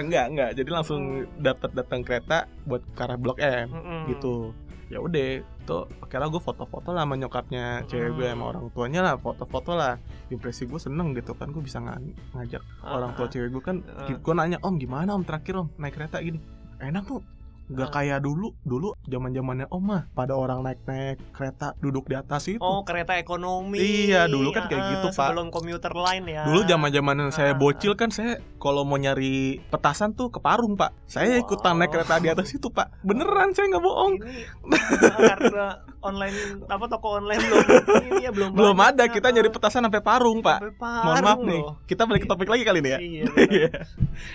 enggak, 0.00 0.26
enggak. 0.32 0.50
Jadi 0.56 0.70
langsung 0.72 1.28
dapat 1.36 1.70
datang 1.76 2.00
kereta 2.00 2.48
buat 2.64 2.80
ke 2.96 3.00
arah 3.04 3.20
Blok 3.20 3.36
M. 3.36 3.68
Mm-mm. 3.68 4.00
gitu 4.16 4.56
ya 4.90 4.98
udah 4.98 5.38
tuh 5.62 5.86
akhirnya 6.00 6.26
gue 6.28 6.42
foto-foto 6.42 6.90
lah 6.90 7.06
sama 7.06 7.14
nyokapnya 7.14 7.86
cewek 7.86 8.10
gue 8.12 8.26
sama 8.26 8.36
Hmm. 8.36 8.50
orang 8.50 8.64
tuanya 8.70 9.00
lah 9.00 9.14
foto-foto 9.16 9.72
lah 9.72 9.94
impresi 10.28 10.66
gue 10.66 10.76
seneng 10.76 11.14
gitu 11.14 11.30
kan 11.32 11.48
gue 11.48 11.62
bisa 11.62 11.78
nga- 11.78 12.02
ngajak 12.34 12.58
orang 12.82 13.14
tua 13.14 13.24
Ah, 13.24 13.30
cewek 13.30 13.48
gue 13.50 13.62
kan 13.62 13.76
Ah. 13.88 14.10
gue 14.10 14.34
nanya 14.34 14.58
om 14.60 14.74
gimana 14.76 15.14
om 15.14 15.22
terakhir 15.22 15.54
om 15.56 15.70
naik 15.76 15.94
kereta 15.94 16.18
gini 16.18 16.42
enak 16.76 17.06
tuh 17.06 17.22
nggak 17.70 17.86
Ah. 17.86 17.94
kayak 17.94 18.18
dulu 18.20 18.50
dulu 18.60 18.98
zaman 19.04 19.30
zamannya 19.30 19.66
om 19.68 19.78
mah 19.80 20.10
pada 20.10 20.34
orang 20.34 20.60
naik 20.60 20.82
naik 20.82 21.22
kereta 21.30 21.72
duduk 21.78 22.04
di 22.04 22.14
atas 22.14 22.44
itu 22.46 22.58
Oh 22.58 22.82
kereta 22.82 23.14
ekonomi. 23.14 23.78
Iya, 23.78 24.26
dulu 24.26 24.50
kan 24.50 24.66
kayak 24.66 24.76
Ah, 24.76 24.88
gitu, 24.92 25.06
Pak. 25.08 25.22
Sebelum 25.24 25.48
komuter 25.48 25.92
lain 25.92 26.22
ya. 26.26 26.42
dulu 26.42 26.60
zaman 26.64 26.90
zaman 26.90 27.16
saya 27.30 27.52
Ah. 27.52 27.56
bocil 27.56 27.94
kan 27.94 28.10
saya 28.10 28.32
kalau 28.56 28.82
mau 28.82 28.96
nyari 28.96 29.30
petasan 29.66 30.12
tuh 30.12 30.28
ke 30.28 30.38
Parung 30.38 30.74
pak 30.74 30.90
saya 31.04 31.30
Wow. 31.32 31.46
ikutan 31.46 31.74
naik 31.76 31.90
kereta 31.90 32.14
di 32.16 32.28
atas 32.28 32.50
itu 32.50 32.66
pak 32.68 32.90
beneran 33.00 33.50
saya 33.50 33.70
nggak 33.70 33.80
bohong 33.80 34.14
Ini 34.18 34.42
karena 35.30 35.66
online 36.00 36.34
apa 36.72 36.84
toko 36.86 37.16
online 37.16 37.40
belum 37.40 37.64
ini 38.06 38.22
ya 38.22 38.30
belum 38.30 38.50
belum 38.52 38.74
banyak. 38.74 38.92
ada 38.94 39.04
kita 39.06 39.28
nyari 39.30 39.48
petasan 39.48 39.82
sampai 39.82 40.00
Parung 40.00 40.40
pak 40.40 40.58
sampai 40.58 40.72
mohon 41.00 41.16
maaf 41.16 41.24
Parung 41.34 41.40
nih 41.46 41.60
loh. 41.60 41.74
kita 41.84 42.02
balik 42.04 42.22
ke 42.22 42.28
topik 42.28 42.48
lagi 42.48 42.62
kali 42.62 42.78
ini 42.78 42.90
ya 42.90 42.98
Iya. 42.98 43.24
Iya. 43.50 43.70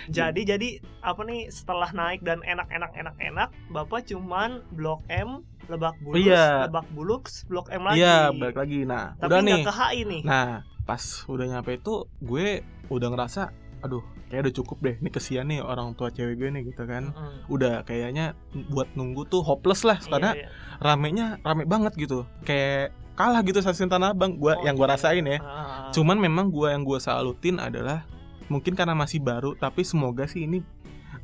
jadi 0.08 0.40
jadi 0.48 0.68
apa 1.00 1.20
nih 1.22 1.40
setelah 1.48 1.90
naik 1.90 2.20
dan 2.20 2.40
enak-enak 2.40 2.90
enak-enak 2.92 3.48
bapak 3.68 4.06
cuman 4.06 4.62
blok 4.70 5.02
M 5.06 5.42
Lebak 5.66 5.98
Bulus 5.98 6.22
Iya. 6.22 6.46
Lebak 6.64 6.86
Bulus 6.90 7.32
blok 7.44 7.66
M 7.68 7.82
lagi 7.84 7.98
iya 7.98 8.30
balik 8.30 8.56
lagi 8.56 8.82
nah 8.82 9.14
tapi 9.16 9.28
udah 9.28 9.40
nih 9.42 9.60
ke 9.60 9.72
HI 9.72 10.00
nih 10.04 10.22
nah 10.22 10.50
pas 10.82 11.02
udah 11.26 11.46
nyampe 11.48 11.74
itu 11.74 11.94
gue 12.20 12.62
udah 12.86 13.08
ngerasa 13.08 13.50
aduh 13.80 14.02
kayak 14.28 14.48
udah 14.48 14.54
cukup 14.54 14.78
deh. 14.82 14.94
Ini 14.98 15.10
kesian 15.10 15.46
nih 15.50 15.60
orang 15.62 15.94
tua 15.94 16.10
cewek 16.10 16.34
gue 16.38 16.48
nih 16.50 16.62
gitu 16.74 16.82
kan. 16.84 17.14
Mm-mm. 17.14 17.46
udah 17.52 17.86
kayaknya 17.86 18.34
buat 18.72 18.90
nunggu 18.98 19.26
tuh 19.30 19.42
hopeless 19.46 19.86
lah. 19.86 19.98
Iya, 20.02 20.08
karena 20.10 20.30
iya. 20.34 20.48
ramenya 20.82 21.26
rame 21.46 21.64
banget 21.64 21.94
gitu. 21.94 22.26
Kayak 22.42 22.94
kalah 23.16 23.40
gitu 23.46 23.58
stasiun 23.62 23.88
Tanah 23.88 24.12
Abang. 24.12 24.36
Gua 24.36 24.58
Oh, 24.58 24.64
yang 24.66 24.74
gua 24.76 24.90
iya. 24.90 24.94
rasain 24.98 25.24
ya. 25.24 25.38
Ah, 25.40 25.90
cuman 25.94 26.18
memang 26.18 26.50
gua 26.50 26.74
yang 26.74 26.82
gua 26.82 26.98
salutin 26.98 27.62
adalah 27.62 28.04
mungkin 28.46 28.78
karena 28.78 28.94
masih 28.94 29.18
baru 29.18 29.58
tapi 29.58 29.82
semoga 29.82 30.30
sih 30.30 30.46
ini 30.46 30.62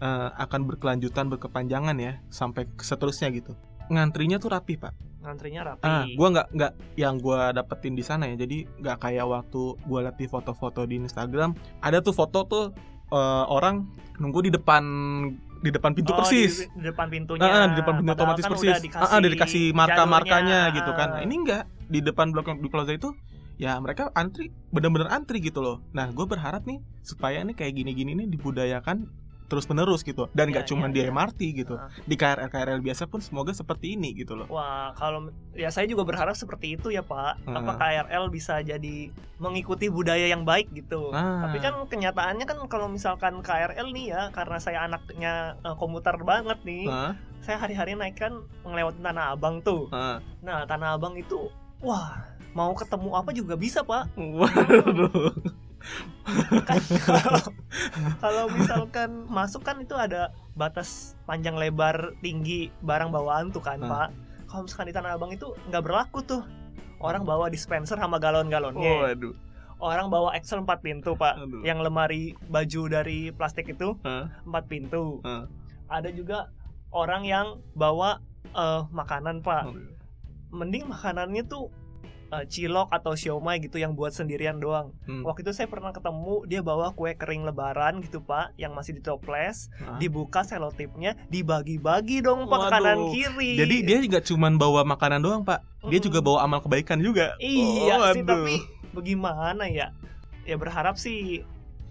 eh, 0.02 0.30
akan 0.35 0.66
berkelanjutan 0.66 1.30
berkepanjangan 1.30 1.94
ya 1.99 2.18
sampai 2.30 2.66
seterusnya 2.80 3.30
gitu. 3.30 3.54
Ngantrinya 3.90 4.42
tuh 4.42 4.50
rapi 4.54 4.78
pak 4.78 5.12
ngantrinya 5.22 5.62
rapi 5.64 5.82
ah 5.82 6.04
gua 6.12 6.28
nggak 6.34 6.46
nggak 6.52 6.72
yang 6.98 7.14
gua 7.16 7.54
dapetin 7.54 7.94
di 7.94 8.02
sana 8.02 8.26
ya 8.26 8.34
jadi 8.36 8.66
nggak 8.78 8.98
kayak 8.98 9.24
waktu 9.24 9.62
gua 9.86 9.98
liat 10.04 10.16
di 10.18 10.26
foto-foto 10.26 10.82
di 10.82 10.98
Instagram 10.98 11.54
ada 11.78 12.02
tuh 12.02 12.10
foto 12.10 12.44
tuh 12.44 12.64
eh, 13.08 13.44
orang 13.46 13.86
nunggu 14.18 14.46
di 14.46 14.50
depan 14.50 14.82
di 15.62 15.70
depan 15.70 15.94
pintu 15.94 16.10
Oh, 16.10 16.18
persis 16.18 16.66
di, 16.66 16.82
di 16.82 16.90
depan 16.90 17.06
pintunya 17.06 17.46
Ah, 17.46 17.70
di 17.70 17.78
depan 17.78 18.02
pintu 18.02 18.10
Padahal 18.10 18.34
otomatis 18.34 18.42
kan 18.42 18.50
persis. 18.50 18.74
udah 18.82 18.98
Ah, 18.98 19.14
ah, 19.14 19.20
dikasih 19.22 19.64
marka-markanya 19.72 20.58
gitu 20.74 20.90
kan. 20.90 21.08
Nah, 21.14 21.20
ini 21.22 21.34
enggak 21.38 21.62
di 21.86 22.02
depan 22.02 22.34
blok 22.34 22.50
di 22.58 22.66
plaza 22.66 22.90
itu 22.90 23.14
ya 23.62 23.78
mereka 23.78 24.10
antri 24.18 24.50
bener-bener 24.74 25.06
antri 25.06 25.38
gitu 25.38 25.62
loh. 25.62 25.78
Nah, 25.94 26.10
gue 26.10 26.26
berharap 26.26 26.66
nih 26.66 26.82
supaya 27.06 27.46
ini 27.46 27.54
kayak 27.54 27.78
gini-gini 27.78 28.18
nih 28.18 28.26
dibudayakan 28.26 29.06
terus 29.52 29.68
menerus 29.68 30.00
gitu 30.00 30.32
dan 30.32 30.49
nggak 30.49 30.64
Iya, 30.64 30.71
cuma 30.73 30.88
iya, 30.88 30.94
di 30.97 31.00
iya. 31.04 31.12
MRT 31.12 31.40
gitu 31.61 31.75
di 32.09 32.14
KRL 32.16 32.49
KRL 32.49 32.80
biasa 32.80 33.04
pun 33.04 33.21
semoga 33.21 33.52
seperti 33.52 34.00
ini 34.00 34.16
gitu 34.16 34.32
loh 34.32 34.49
Wah, 34.49 34.94
kalau 34.97 35.28
ya 35.52 35.68
saya 35.68 35.85
juga 35.85 36.06
berharap 36.06 36.32
seperti 36.32 36.78
itu 36.78 36.88
ya 36.88 37.02
Pak. 37.02 37.42
Hmm. 37.44 37.56
Apa 37.59 37.73
KRL 37.80 38.28
bisa 38.30 38.61
jadi 38.61 39.11
mengikuti 39.37 39.90
budaya 39.90 40.28
yang 40.30 40.47
baik 40.47 40.71
gitu. 40.71 41.11
Ah. 41.11 41.49
Tapi 41.49 41.59
kan 41.59 41.75
kenyataannya 41.88 42.47
kan 42.47 42.59
kalau 42.71 42.87
misalkan 42.87 43.42
KRL 43.42 43.90
nih 43.90 44.06
ya, 44.14 44.23
karena 44.30 44.56
saya 44.62 44.87
anaknya 44.87 45.59
eh, 45.61 45.76
komuter 45.76 46.14
banget 46.23 46.61
nih, 46.62 46.87
Hah? 46.87 47.12
saya 47.42 47.59
hari-hari 47.59 47.99
naik 47.99 48.21
kan 48.21 48.44
ngelewatin 48.62 49.02
Tanah 49.02 49.35
Abang 49.35 49.64
tuh. 49.64 49.90
Hah? 49.90 50.23
Nah, 50.44 50.62
Tanah 50.68 50.94
Abang 50.94 51.18
itu, 51.18 51.50
wah, 51.82 52.23
mau 52.54 52.71
ketemu 52.73 53.11
apa 53.18 53.30
juga 53.35 53.54
bisa 53.59 53.82
Pak. 53.82 54.14
waduh 54.14 55.32
kalau, 58.22 58.44
misalkan 58.54 59.26
masuk 59.26 59.66
kan 59.66 59.82
itu 59.82 59.94
ada 59.98 60.30
batas 60.54 61.18
panjang 61.26 61.58
lebar 61.58 62.14
tinggi 62.22 62.70
barang 62.84 63.10
bawaan 63.10 63.50
tuh 63.50 63.62
kan 63.62 63.82
Ah. 63.82 63.88
Pak. 63.88 64.08
Kalau 64.46 64.62
misalkan 64.68 64.86
di 64.90 64.94
Tanah 64.94 65.16
Abang 65.16 65.32
itu 65.32 65.48
nggak 65.72 65.82
berlaku 65.82 66.20
tuh. 66.22 66.42
Orang 67.02 67.26
bawa 67.26 67.50
dispenser 67.50 67.98
sama 67.98 68.22
galon-galonnya. 68.22 69.10
waduh 69.10 69.34
Orang 69.82 70.14
bawa 70.14 70.38
Excel 70.38 70.62
4 70.62 70.78
pintu, 70.78 71.18
Pak. 71.18 71.42
Aduh. 71.42 71.66
Yang 71.66 71.78
lemari 71.83 72.38
baju 72.46 72.83
dari 72.87 73.35
plastik 73.35 73.74
itu? 73.74 73.98
4 74.46 74.70
pintu. 74.70 75.18
Hah? 75.26 75.50
Ada 75.90 76.14
juga 76.14 76.54
orang 76.94 77.26
yang 77.26 77.59
bawa 77.74 78.22
eh, 78.54 78.83
makanan, 78.94 79.42
Pak. 79.42 79.74
Aduh. 79.74 79.90
Mending 80.54 80.87
makanannya 80.87 81.42
tuh 81.50 81.66
eh, 82.33 82.45
cilok 82.45 82.88
atau 82.88 83.12
siomay 83.12 83.61
gitu 83.61 83.77
yang 83.77 83.92
buat 83.92 84.11
sendirian 84.11 84.57
doang. 84.57 84.97
Hmm. 85.05 85.21
Waktu 85.23 85.45
itu 85.45 85.53
saya 85.53 85.68
pernah 85.68 85.92
ketemu 85.92 86.42
dia 86.47 86.61
bawa 86.61 86.90
kue 86.90 87.12
kering 87.12 87.45
lebaran 87.45 88.01
gitu, 88.01 88.18
Pak, 88.18 88.57
yang 88.57 88.73
masih 88.73 88.97
ditoples, 88.97 89.68
Hah? 89.79 89.97
dibuka 89.97 90.40
selotipnya, 90.40 91.14
dibagi-bagi 91.29 92.21
dong, 92.21 92.49
Pak, 92.49 92.59
ke 92.59 92.68
kanan 92.73 92.99
kiri. 93.11 93.51
jadi 93.55 93.77
dia 93.83 93.99
juga 94.01 94.18
cuman 94.18 94.57
bawa 94.57 94.81
makanan 94.83 95.21
doang 95.21 95.42
pak 95.42 95.61
dia 95.85 95.99
Mm-mm. 95.99 96.07
juga 96.07 96.18
bawa 96.18 96.38
amal 96.42 96.59
kebaikan 96.59 96.97
juga 96.97 97.35
Iya 97.37 97.95
Oh, 97.99 98.11
sih 98.11 98.23
aduh. 98.23 98.47
tapi 98.47 98.55
bagaimana 98.90 99.66
ya? 99.66 99.90
Ya 100.42 100.57
berharap 100.57 100.97
sih 100.97 101.42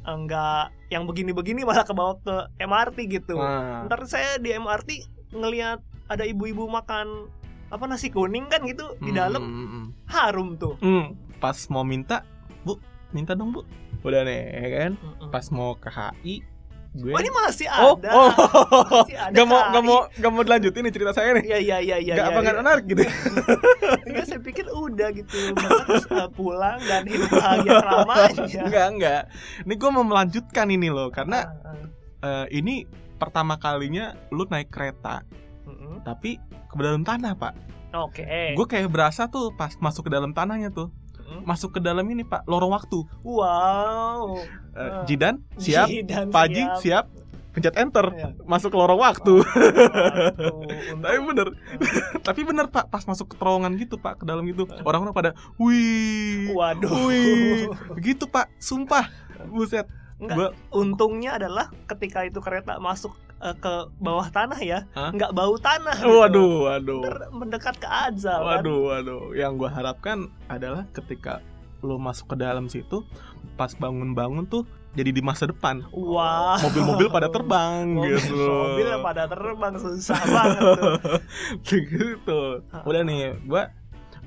enggak 0.02 0.74
yang 0.90 1.06
begini-begini 1.06 1.62
malah 1.62 1.86
kebawa 1.86 2.18
ke 2.18 2.36
MRT 2.58 2.98
gitu. 3.12 3.38
Nah. 3.38 3.86
Ntar 3.86 4.02
saya 4.06 4.36
di 4.38 4.50
MRT 4.50 4.90
ngelihat 5.32 5.80
ada 6.08 6.24
ibu-ibu 6.26 6.66
makan 6.66 7.30
apa 7.72 7.84
nasi 7.88 8.08
kuning 8.08 8.46
kan 8.46 8.62
gitu 8.64 9.00
di 9.00 9.10
Hmm, 9.10 9.18
dalam 9.18 9.42
hmm, 9.42 9.68
hmm. 9.68 9.86
harum 10.08 10.60
tuh. 10.60 10.76
Hmm, 10.78 11.16
pas 11.40 11.56
mau 11.68 11.82
minta, 11.82 12.28
Bu, 12.62 12.76
minta 13.10 13.32
dong, 13.32 13.56
Bu. 13.56 13.64
Udah 14.02 14.22
nih, 14.22 14.42
ya 14.52 14.68
kan? 14.78 14.92
Pas 15.30 15.48
mau 15.50 15.74
ke 15.74 15.88
HI, 15.88 16.44
gue 16.92 17.10
Oh 17.10 17.20
ini 17.20 17.32
masih 17.32 17.68
Oh, 17.72 17.96
ada. 17.96 18.10
oh. 18.12 18.30
Masih 19.08 19.16
ada 19.16 19.32
Gak 19.32 19.46
mau 19.46 19.60
gak 19.64 19.84
mau 19.84 20.00
gak 20.12 20.32
mau 20.32 20.42
dilanjutin 20.44 20.84
nih 20.84 20.92
cerita 20.92 21.12
saya 21.12 21.30
nih. 21.34 21.44
Iya 21.48 21.58
iya 21.58 21.78
iya 21.80 21.98
iya. 22.02 22.14
Gak 22.14 22.20
iya, 22.20 22.28
apa 22.28 22.40
nggak 22.40 22.52
iya. 22.52 22.62
menarik 22.62 22.86
gitu. 22.86 23.02
Enggak, 24.12 24.26
saya 24.28 24.40
pikir 24.42 24.66
udah 24.68 25.10
gitu. 25.14 25.38
Terus 25.56 26.06
uh, 26.12 26.28
pulang 26.28 26.84
dan 26.84 27.08
hidup 27.08 27.32
bahagia 27.32 27.72
selamanya. 27.80 28.62
Enggak, 28.68 28.88
enggak. 28.92 29.22
Ini 29.64 29.74
gue 29.74 29.90
mau 29.90 30.04
melanjutkan 30.04 30.68
ini 30.68 30.92
loh 30.92 31.08
karena 31.08 31.40
Ah, 31.64 31.72
ah. 31.72 32.44
eh, 32.44 32.60
ini 32.60 32.84
pertama 33.16 33.56
kalinya 33.56 34.18
lu 34.28 34.44
naik 34.44 34.68
kereta 34.68 35.22
Mm-mm. 35.68 36.02
tapi 36.02 36.42
ke 36.42 36.76
dalam 36.80 37.06
tanah, 37.06 37.38
Pak. 37.38 37.54
Oke. 37.92 38.56
Gue 38.56 38.66
kayak 38.68 38.88
berasa 38.88 39.28
tuh 39.28 39.52
pas 39.54 39.76
masuk 39.78 40.08
ke 40.08 40.12
dalam 40.12 40.32
tanahnya 40.32 40.72
tuh. 40.72 40.90
Mm-mm. 41.20 41.44
Masuk 41.44 41.78
ke 41.78 41.80
dalam 41.84 42.04
ini, 42.08 42.24
Pak, 42.24 42.48
lorong 42.48 42.72
waktu. 42.72 43.04
Wow. 43.22 44.40
Ah. 44.72 45.04
Jidan, 45.04 45.44
siap. 45.60 45.92
Jidan 45.92 46.32
Pak 46.32 46.42
Haji, 46.48 46.64
siap. 46.80 47.06
Pencet 47.52 47.76
enter. 47.76 48.08
Iya. 48.16 48.32
Masuk 48.48 48.72
ke 48.72 48.78
lorong 48.80 49.04
waktu. 49.04 49.44
Tapi 51.04 51.18
bener 51.20 51.48
Tapi 52.24 52.42
bener 52.48 52.72
pak 52.72 52.88
Pas 52.88 53.04
masuk 53.04 53.34
ke 53.34 53.36
terowongan 53.36 53.76
gitu 53.76 54.00
pak 54.00 54.22
Ke 54.22 54.24
dalam 54.24 54.48
gitu 54.48 54.68
Orang-orang 54.88 55.12
pada 55.12 55.32
Wih 55.60 56.56
Waduh. 56.56 57.12
Wih 57.12 57.68
Gitu 58.00 58.32
pak 58.32 58.48
Sumpah 58.56 59.12
Buset 59.52 59.84
Enggak, 60.22 60.36
Gua 60.38 60.48
untungnya 60.70 61.42
adalah 61.42 61.74
ketika 61.90 62.22
itu 62.22 62.38
kereta 62.46 62.78
masuk 62.78 63.18
eh, 63.44 63.56
ke 63.56 63.74
bawah 63.98 64.28
tanah 64.28 64.58
ya, 64.58 64.80
Hah? 64.92 65.10
nggak 65.10 65.32
bau 65.32 65.54
tanah. 65.56 65.98
gitu. 65.98 66.14
Waduh 66.16 66.54
Waduh 66.64 67.02
Ntar 67.02 67.18
mendekat 67.32 67.76
ke 67.76 67.88
azab. 67.88 68.40
kan. 68.40 68.62
Waduh 68.62 68.80
Waduh 68.88 69.24
Yang 69.34 69.52
gua 69.58 69.70
harapkan 69.72 70.18
Adalah 70.48 70.86
ketika 70.92 71.42
Lo 71.80 71.98
masuk 71.98 72.30
ke 72.30 72.36
dalam 72.38 72.66
situ 72.66 73.02
Pas 73.54 73.72
bangun-bangun 73.72 74.46
tuh 74.46 74.64
Jadi 74.92 75.10
di 75.12 75.22
masa 75.22 75.46
depan 75.46 75.82
Wah. 75.90 76.62
Mobil-mobil 76.62 77.08
pada 77.08 77.28
terbang 77.28 77.90
Mobil, 77.90 78.16
gitu 78.16 78.38
mobil 78.38 78.88
pada 79.00 79.24
terbang 79.26 79.74
susah 79.76 80.22
banget 80.22 80.62
tuh. 80.62 80.94
gitu 81.66 82.42
udah 82.62 83.02
nih 83.02 83.34
gue 83.42 83.64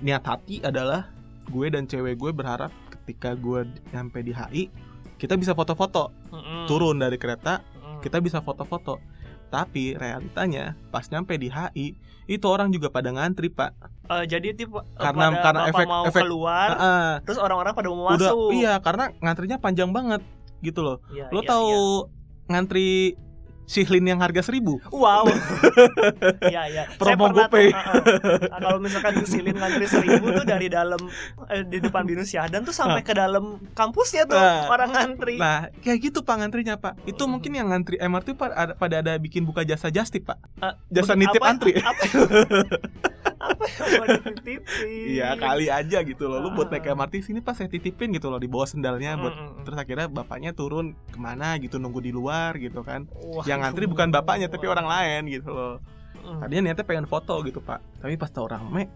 niat 0.00 0.22
hati 0.22 0.58
adalah 0.60 1.06
gue 1.46 1.66
dan 1.68 1.84
cewek 1.84 2.16
gue 2.16 2.30
berharap 2.30 2.72
ketika 2.90 3.32
gue 3.34 3.62
nyampe 3.90 4.18
di 4.18 4.32
HI 4.32 4.64
kita 5.14 5.36
bisa 5.36 5.52
foto-foto 5.52 6.10
Mm-mm. 6.28 6.66
turun 6.66 6.98
dari 6.98 7.14
kereta. 7.14 7.62
Kita 8.04 8.20
bisa 8.20 8.38
foto-foto 8.38 9.00
tapi 9.46 9.94
realitanya 9.94 10.76
pas 10.90 11.06
nyampe 11.06 11.32
di 11.34 11.46
HI 11.46 11.96
itu 12.26 12.44
orang 12.44 12.68
juga 12.68 12.88
pada 12.88 13.08
ngantri 13.08 13.48
pak 13.48 13.72
Eh, 14.04 14.24
jadi 14.26 14.52
tipe 14.52 14.76
eh, 14.76 14.84
Karena- 14.94 15.32
pada 15.32 15.40
karena 15.40 15.60
efek- 15.66 15.88
mau 15.88 16.04
efek- 16.04 16.22
keluar, 16.22 16.68
ah. 16.74 17.12
terus 17.20 17.38
orang-orang 17.38 17.72
pada 17.72 17.88
mau 17.88 18.04
udah 18.06 18.20
masuk. 18.20 18.52
iya 18.52 18.76
karena 18.78 19.08
ngantrinya 19.18 19.56
panjang 19.56 19.88
banget 19.88 20.20
gitu 20.60 20.80
loh 20.80 21.00
Iya, 21.08 21.28
lo 21.30 21.40
iya, 21.40 21.48
tahu 21.48 21.72
iya. 21.72 22.12
ngantri 22.46 22.88
Shihlin 23.64 24.04
yang 24.04 24.18
harga 24.18 24.42
seribu 24.42 24.76
Wow. 24.88 25.24
Iya 26.44 26.62
iya. 26.68 26.84
Promo 26.94 27.28
GoPay. 27.28 27.68
tuh, 27.68 27.76
uh-uh. 27.76 28.02
Nah, 28.46 28.60
kalau 28.60 28.78
misalkan 28.78 29.24
Silin 29.24 29.56
ngantri 29.56 29.86
seribu 29.86 30.30
tuh 30.30 30.44
dari 30.44 30.68
dalam 30.68 31.00
eh, 31.46 31.62
di 31.62 31.80
depan 31.80 32.04
Binus 32.04 32.28
Syahdan 32.28 32.62
tuh 32.62 32.72
sampai 32.72 33.00
ke 33.00 33.12
dalam 33.12 33.56
kampusnya 33.72 34.24
tuh 34.24 34.36
Nah. 34.36 34.68
orang 34.68 34.90
ngantri. 34.90 35.36
Nah, 35.36 35.72
kayak 35.76 35.98
gitu 36.02 36.20
pak 36.20 36.36
ngantrinya 36.36 36.76
pak. 36.76 37.00
Itu 37.04 37.24
mungkin 37.24 37.52
yang 37.52 37.68
ngantri 37.68 37.96
MRT 37.96 38.28
pak 38.34 38.50
ada, 38.50 38.72
pada 38.74 38.96
ada 39.00 39.12
bikin 39.16 39.42
buka 39.42 39.62
jasa 39.62 39.88
justip 39.88 40.26
pak. 40.26 40.38
Eh, 40.60 40.74
Jasa 40.92 41.14
nitip 41.14 41.40
apa- 41.40 41.50
antri. 41.50 41.72
Apa, 41.74 42.02
apa 43.46 43.64
yang 43.66 43.92
mau 43.94 44.06
dititipin? 44.08 45.04
Iya 45.12 45.28
kali 45.34 45.66
aja 45.68 45.98
gitu 46.00 46.24
loh. 46.24 46.38
Lu 46.40 46.48
buat 46.50 46.68
naik. 46.68 46.86
MRT 46.86 47.14
sini 47.22 47.40
pas 47.40 47.52
saya 47.52 47.66
titipin 47.66 48.10
gitu 48.10 48.28
loh 48.28 48.36
di 48.36 48.46
bawah 48.46 48.64
sendalnya 48.64 49.16
buat 49.16 49.34
Mm-mm. 49.34 49.62
terus 49.62 49.76
akhirnya 49.76 50.06
bapaknya 50.06 50.50
turun 50.50 50.92
ke 51.08 51.18
mana 51.18 51.56
gitu 51.58 51.76
nunggu 51.76 52.00
di 52.00 52.10
luar 52.10 52.56
gitu 52.56 52.80
kan. 52.80 53.04
Wah, 53.10 53.44
Yang 53.44 53.58
ngantri 53.62 53.84
bukan 53.84 54.08
bapaknya 54.08 54.46
tapi 54.46 54.64
orang 54.64 54.84
lain 54.84 55.28
gitu 55.28 55.50
loh. 55.50 55.74
Mm. 56.20 56.40
Tadinya 56.40 56.62
niatnya 56.68 56.84
pengen 56.84 57.06
foto 57.06 57.34
gitu 57.42 57.58
pak. 57.58 57.84
Tapi 57.98 58.16
pas 58.16 58.28
tau 58.28 58.46
rame, 58.46 58.88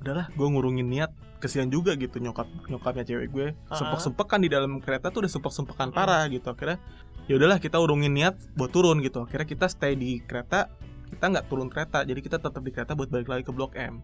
udahlah 0.00 0.28
gue 0.28 0.46
ngurungin 0.46 0.84
niat. 0.84 1.10
Kesian 1.36 1.68
juga 1.68 1.92
gitu 1.94 2.16
nyokap 2.16 2.48
nyokapnya 2.66 3.04
cewek 3.04 3.28
gue 3.28 3.46
Ah. 3.68 3.76
sempek 3.76 4.00
sempekan 4.00 4.40
di 4.40 4.48
dalam 4.48 4.80
kereta 4.80 5.12
tuh 5.12 5.20
udah 5.20 5.30
sempek 5.30 5.52
sempekan 5.52 5.92
Mm. 5.92 5.94
parah 5.94 6.24
gitu 6.26 6.48
akhirnya 6.48 6.80
ya 7.28 7.36
udahlah 7.36 7.60
kita 7.60 7.76
urungin 7.76 8.08
niat 8.10 8.40
buat 8.56 8.72
turun 8.72 9.04
gitu 9.04 9.20
akhirnya 9.20 9.44
kita 9.44 9.68
stay 9.68 9.92
di 9.92 10.24
kereta 10.24 10.72
kita 11.12 11.24
nggak 11.32 11.46
turun 11.46 11.68
kereta 11.70 12.02
jadi 12.02 12.18
kita 12.18 12.38
tetap 12.42 12.62
di 12.62 12.72
kereta 12.74 12.92
buat 12.98 13.10
balik 13.10 13.28
lagi 13.30 13.42
ke 13.46 13.52
blok 13.54 13.74
M 13.78 14.02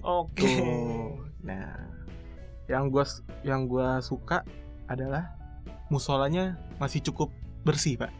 Oke. 0.00 0.48
Tuh. 0.48 1.20
Nah, 1.44 1.76
yang 2.70 2.88
gua 2.88 3.04
yang 3.44 3.68
gua 3.68 4.00
suka 4.00 4.40
adalah 4.88 5.36
musolanya 5.92 6.56
masih 6.80 7.04
cukup 7.04 7.28
bersih, 7.68 8.00
Pak. 8.00 8.12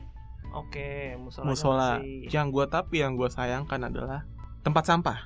Oke, 0.52 1.16
musola. 1.16 1.44
Musola. 1.48 1.90
Yang 2.28 2.46
gua 2.52 2.64
tapi 2.68 3.00
yang 3.00 3.16
gua 3.16 3.32
sayangkan 3.32 3.88
adalah 3.88 4.28
tempat 4.60 4.84
sampah. 4.84 5.18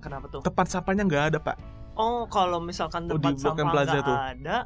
Kenapa 0.00 0.28
tuh? 0.32 0.40
Tempat 0.40 0.66
sampahnya 0.72 1.04
nggak 1.04 1.24
ada, 1.34 1.38
Pak. 1.40 1.56
Oh, 1.94 2.26
kalau 2.32 2.58
misalkan 2.58 3.06
Oh, 3.06 3.20
tempat 3.20 3.36
di 3.36 3.44
Blok 3.44 3.54
M 3.54 3.68
sampah 3.68 3.82
nggak 3.84 4.02
tuh. 4.02 4.16
ada, 4.18 4.56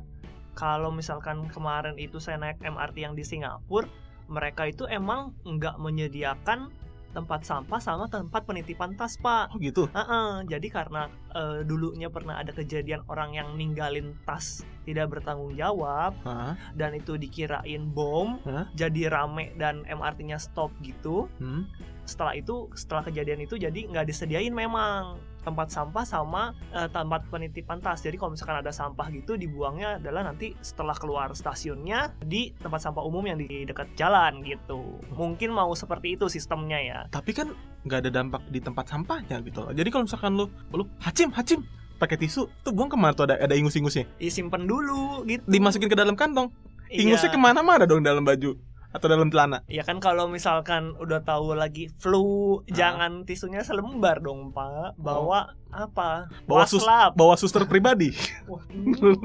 kalau 0.54 0.90
misalkan 0.94 1.50
kemarin 1.50 1.98
itu 2.00 2.22
saya 2.22 2.40
naik 2.40 2.62
MRT 2.62 2.96
yang 3.04 3.14
di 3.18 3.22
Singapura, 3.26 3.86
mereka 4.30 4.70
itu 4.70 4.88
emang 4.88 5.36
nggak 5.44 5.76
menyediakan 5.76 6.72
tempat 7.12 7.40
sampah 7.44 7.80
sama 7.80 8.04
tempat 8.06 8.44
penitipan 8.44 8.94
tas, 8.94 9.16
Pak. 9.18 9.54
Oh 9.54 9.58
gitu. 9.60 9.88
Heeh, 9.92 10.44
jadi 10.48 10.66
karena 10.68 11.08
eh, 11.32 11.64
dulunya 11.64 12.12
pernah 12.12 12.36
ada 12.40 12.52
kejadian 12.52 13.04
orang 13.08 13.36
yang 13.36 13.48
ninggalin 13.56 14.16
tas 14.28 14.64
tidak 14.88 15.12
bertanggung 15.12 15.52
jawab 15.52 16.16
Hah? 16.24 16.56
dan 16.72 16.96
itu 16.96 17.20
dikirain 17.20 17.92
bom, 17.92 18.40
Hah? 18.48 18.72
jadi 18.72 19.12
rame 19.12 19.52
dan 19.60 19.84
MRT-nya 19.84 20.40
stop 20.40 20.72
gitu. 20.80 21.28
Hmm? 21.36 21.68
Setelah 22.08 22.32
itu, 22.40 22.72
setelah 22.72 23.04
kejadian 23.04 23.44
itu 23.44 23.60
jadi 23.60 23.84
nggak 23.84 24.08
disediain 24.08 24.56
memang 24.56 25.20
tempat 25.44 25.68
sampah 25.72 26.04
sama 26.04 26.56
eh, 26.72 26.88
tempat 26.88 27.24
penitipan 27.28 27.80
tas. 27.80 28.00
Jadi 28.00 28.16
kalau 28.20 28.32
misalkan 28.32 28.60
ada 28.60 28.72
sampah 28.72 29.08
gitu 29.12 29.36
dibuangnya 29.36 29.96
adalah 29.96 30.24
nanti 30.28 30.52
setelah 30.60 30.92
keluar 30.96 31.32
stasiunnya 31.32 32.16
di 32.20 32.52
tempat 32.56 32.84
sampah 32.84 33.04
umum 33.04 33.24
yang 33.24 33.40
di 33.40 33.64
dekat 33.64 33.92
jalan 33.96 34.44
gitu. 34.44 35.00
Mungkin 35.16 35.52
mau 35.52 35.72
seperti 35.72 36.20
itu 36.20 36.28
sistemnya 36.28 36.80
ya. 36.80 36.98
Tapi 37.08 37.32
kan 37.32 37.52
nggak 37.88 37.98
ada 38.04 38.10
dampak 38.12 38.42
di 38.52 38.60
tempat 38.60 38.84
sampahnya 38.88 39.40
gitu 39.40 39.64
loh. 39.64 39.72
Jadi 39.72 39.88
kalau 39.88 40.04
misalkan 40.04 40.32
lu 40.36 40.46
lu 40.76 40.84
hacim 41.00 41.32
hacim 41.32 41.64
pakai 41.98 42.16
tisu 42.16 42.46
tuh 42.62 42.70
buang 42.70 42.86
ke 42.86 42.94
mana 42.94 43.10
tuh 43.10 43.26
ada 43.26 43.36
ada 43.36 43.52
ingus-ingusnya 43.52 44.06
Disimpan 44.16 44.62
dulu 44.62 45.22
gitu. 45.24 45.42
dimasukin 45.44 45.86
ke 45.86 45.94
dalam 45.94 46.14
kantong 46.14 46.48
Iya. 46.86 47.04
ingusnya 47.04 47.28
ke 47.28 47.36
mana-mana 47.36 47.84
dong 47.84 48.00
dalam 48.00 48.22
baju 48.22 48.56
atau 48.88 49.04
dalam 49.04 49.28
celana 49.28 49.60
Ya 49.68 49.82
kan 49.82 49.98
kalau 49.98 50.24
misalkan 50.26 50.96
udah 50.96 51.20
tahu 51.20 51.52
lagi 51.52 51.92
flu, 51.94 52.24
Ah. 52.58 52.72
jangan 52.72 53.20
tisunya 53.22 53.60
selembar 53.60 54.16
dong, 54.18 54.48
Pak. 54.48 54.96
Bawa 54.96 55.52
apa? 55.68 56.32
Bawa 56.42 56.64
sus- 56.64 56.88
bawa 57.12 57.36
suster 57.36 57.68
pribadi 57.68 58.16
Waduh. 58.48 59.20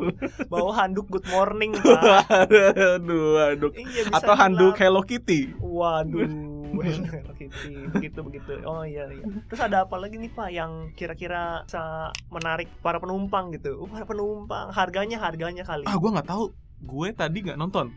Bawa 0.51 0.71
handuk 0.75 1.07
good 1.07 1.23
morning, 1.29 1.71
Pak. 1.79 2.27
aduh 2.27 3.39
aduh 3.47 3.71
Iya, 3.71 4.11
atau 4.11 4.35
handuk. 4.35 4.75
Hello 4.75 4.99
Kitty 4.99 5.55
Waduh. 5.55 6.27
Hello 6.73 7.33
Kitty. 7.39 7.73
begitu 7.93 8.19
begitu. 8.25 8.51
Oh 8.65 8.81
iya 8.81 9.05
iya. 9.13 9.25
Terus 9.45 9.61
ada 9.61 9.85
apa 9.85 9.95
lagi 10.01 10.17
nih, 10.17 10.31
Pak 10.33 10.49
yang 10.49 10.71
kira-kira 10.97 11.61
bisa 11.69 12.09
menarik 12.33 12.67
para 12.81 12.97
penumpang 12.97 13.53
gitu? 13.53 13.85
Oh, 13.85 13.87
para 13.89 14.09
penumpang, 14.09 14.73
harganya 14.73 15.21
harganya 15.21 15.61
kali. 15.61 15.85
ah 15.85 15.95
gue 15.95 16.09
nggak 16.09 16.27
tahu 16.27 16.49
gue 16.83 17.07
tadi 17.13 17.37
nggak 17.45 17.59
nonton. 17.61 17.93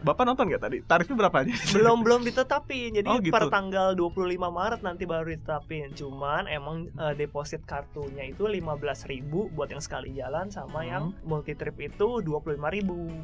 Bapak 0.00 0.24
nonton 0.24 0.46
nggak 0.46 0.62
tadi? 0.62 0.78
Tarifnya 0.80 1.16
berapa 1.16 1.36
aja 1.40 1.52
belum 1.72 1.98
belum 2.06 2.20
ditetapin. 2.22 2.90
Jadi 2.92 3.06
Oh, 3.06 3.18
gitu. 3.18 3.30
per 3.30 3.48
tanggal 3.48 3.92
25 3.92 4.16
Maret 4.36 4.80
nanti 4.80 5.04
baru 5.04 5.26
ditetapin. 5.28 5.90
Cuman 5.92 6.46
emang 6.46 6.86
eh, 6.88 7.14
deposit 7.14 7.62
kartunya 7.62 8.26
itu 8.26 8.44
15.000 8.44 9.26
buat 9.48 9.68
yang 9.68 9.78
sekali 9.78 10.12
jalan 10.12 10.48
sama 10.48 10.80
Hmm. 10.80 10.88
yang 10.88 11.04
multi 11.22 11.52
trip 11.52 11.76
itu 11.78 12.20
25.000 12.20 12.56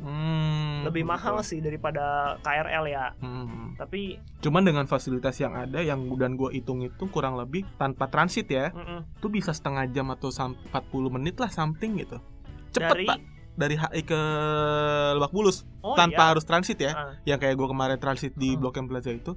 hmm, 0.03 0.85
lebih 0.85 1.03
gitu. 1.03 1.09
mahal 1.09 1.41
sih 1.41 1.59
daripada 1.59 2.05
KRL 2.41 2.85
ya. 2.87 3.07
Hmm. 3.19 3.73
tapi 3.75 4.17
cuman 4.39 4.63
dengan 4.63 4.85
fasilitas 4.85 5.37
yang 5.37 5.53
ada 5.53 5.79
yang 5.79 6.09
dan 6.17 6.33
gue 6.35 6.49
hitung 6.51 6.81
itu 6.81 7.05
kurang 7.07 7.37
lebih 7.37 7.65
tanpa 7.77 8.07
transit 8.07 8.47
ya 8.47 8.71
mm-mm, 8.71 9.05
tuh 9.19 9.29
bisa 9.29 9.51
setengah 9.51 9.85
jam 9.87 10.09
atau 10.09 10.29
sam- 10.29 10.57
40 10.67 10.83
menit 11.11 11.37
lah 11.37 11.49
something 11.49 11.97
gitu. 11.99 12.17
Cepet 12.71 12.89
dari 12.89 13.07
pak 13.07 13.19
dari 13.57 13.75
HI 13.75 14.03
ke 14.03 14.21
Lebak 15.13 15.33
Bulus 15.33 15.65
oh 15.81 15.93
tanpa 15.95 16.23
iya. 16.23 16.31
harus 16.31 16.45
transit 16.45 16.79
ya. 16.79 16.93
Ah, 16.93 17.13
yang 17.25 17.37
kayak 17.37 17.53
gue 17.53 17.67
kemarin 17.67 17.97
transit 17.97 18.33
di 18.33 18.53
Hmm. 18.53 18.61
Blok 18.61 18.77
M 18.77 18.87
Plaza 18.87 19.11
itu 19.11 19.35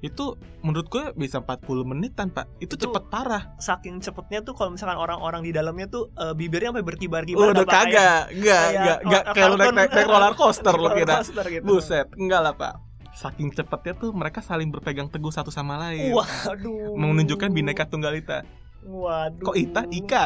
itu 0.00 0.32
menurut 0.60 0.88
gue 0.88 1.12
bisa 1.14 1.38
40 1.38 1.60
menit 1.84 2.12
tanpa 2.14 2.48
itu, 2.56 2.72
Itu- 2.72 2.88
cepet 2.88 3.04
parah. 3.06 3.52
saking 3.56 4.00
cepetnya 4.00 4.40
tuh 4.40 4.52
kalau 4.52 4.72
misalkan 4.72 4.96
orang-orang 4.96 5.44
di 5.44 5.52
dalamnya 5.52 5.86
tuh 5.86 6.08
eh, 6.14 6.32
bibirnya 6.32 6.72
sampai 6.72 6.82
berkibar-kibar 6.82 7.52
udah 7.52 7.62
kagak 7.62 8.32
enggak 8.32 8.32
kayak 8.32 8.72
enggak 8.72 8.98
enggak 8.98 9.22
orang- 9.22 9.34
kayak 9.36 9.46
lu 9.46 9.56
naik, 9.56 9.72
naik, 9.72 9.90
naik 9.92 10.08
roller 10.08 10.34
coaster 10.34 10.72
lo 10.74 10.88
kira. 10.90 11.20
Gitu. 11.22 11.62
buset 11.62 12.08
enggak 12.14 12.40
lah 12.40 12.54
pak. 12.54 12.74
Saking 13.12 13.52
cepetnya 13.52 13.92
tuh 13.94 14.10
mereka 14.10 14.40
saling 14.40 14.72
berpegang 14.72 15.06
teguh 15.06 15.28
satu 15.28 15.52
sama 15.52 15.76
lain. 15.78 16.10
Waduh. 16.10 16.96
Menunjukkan 16.96 17.52
bineka 17.52 17.84
tunggal 17.84 18.16
ita 18.16 18.40
waduh. 18.82 19.44
Kok 19.44 19.56
ita? 19.56 19.82
Ika? 19.86 20.24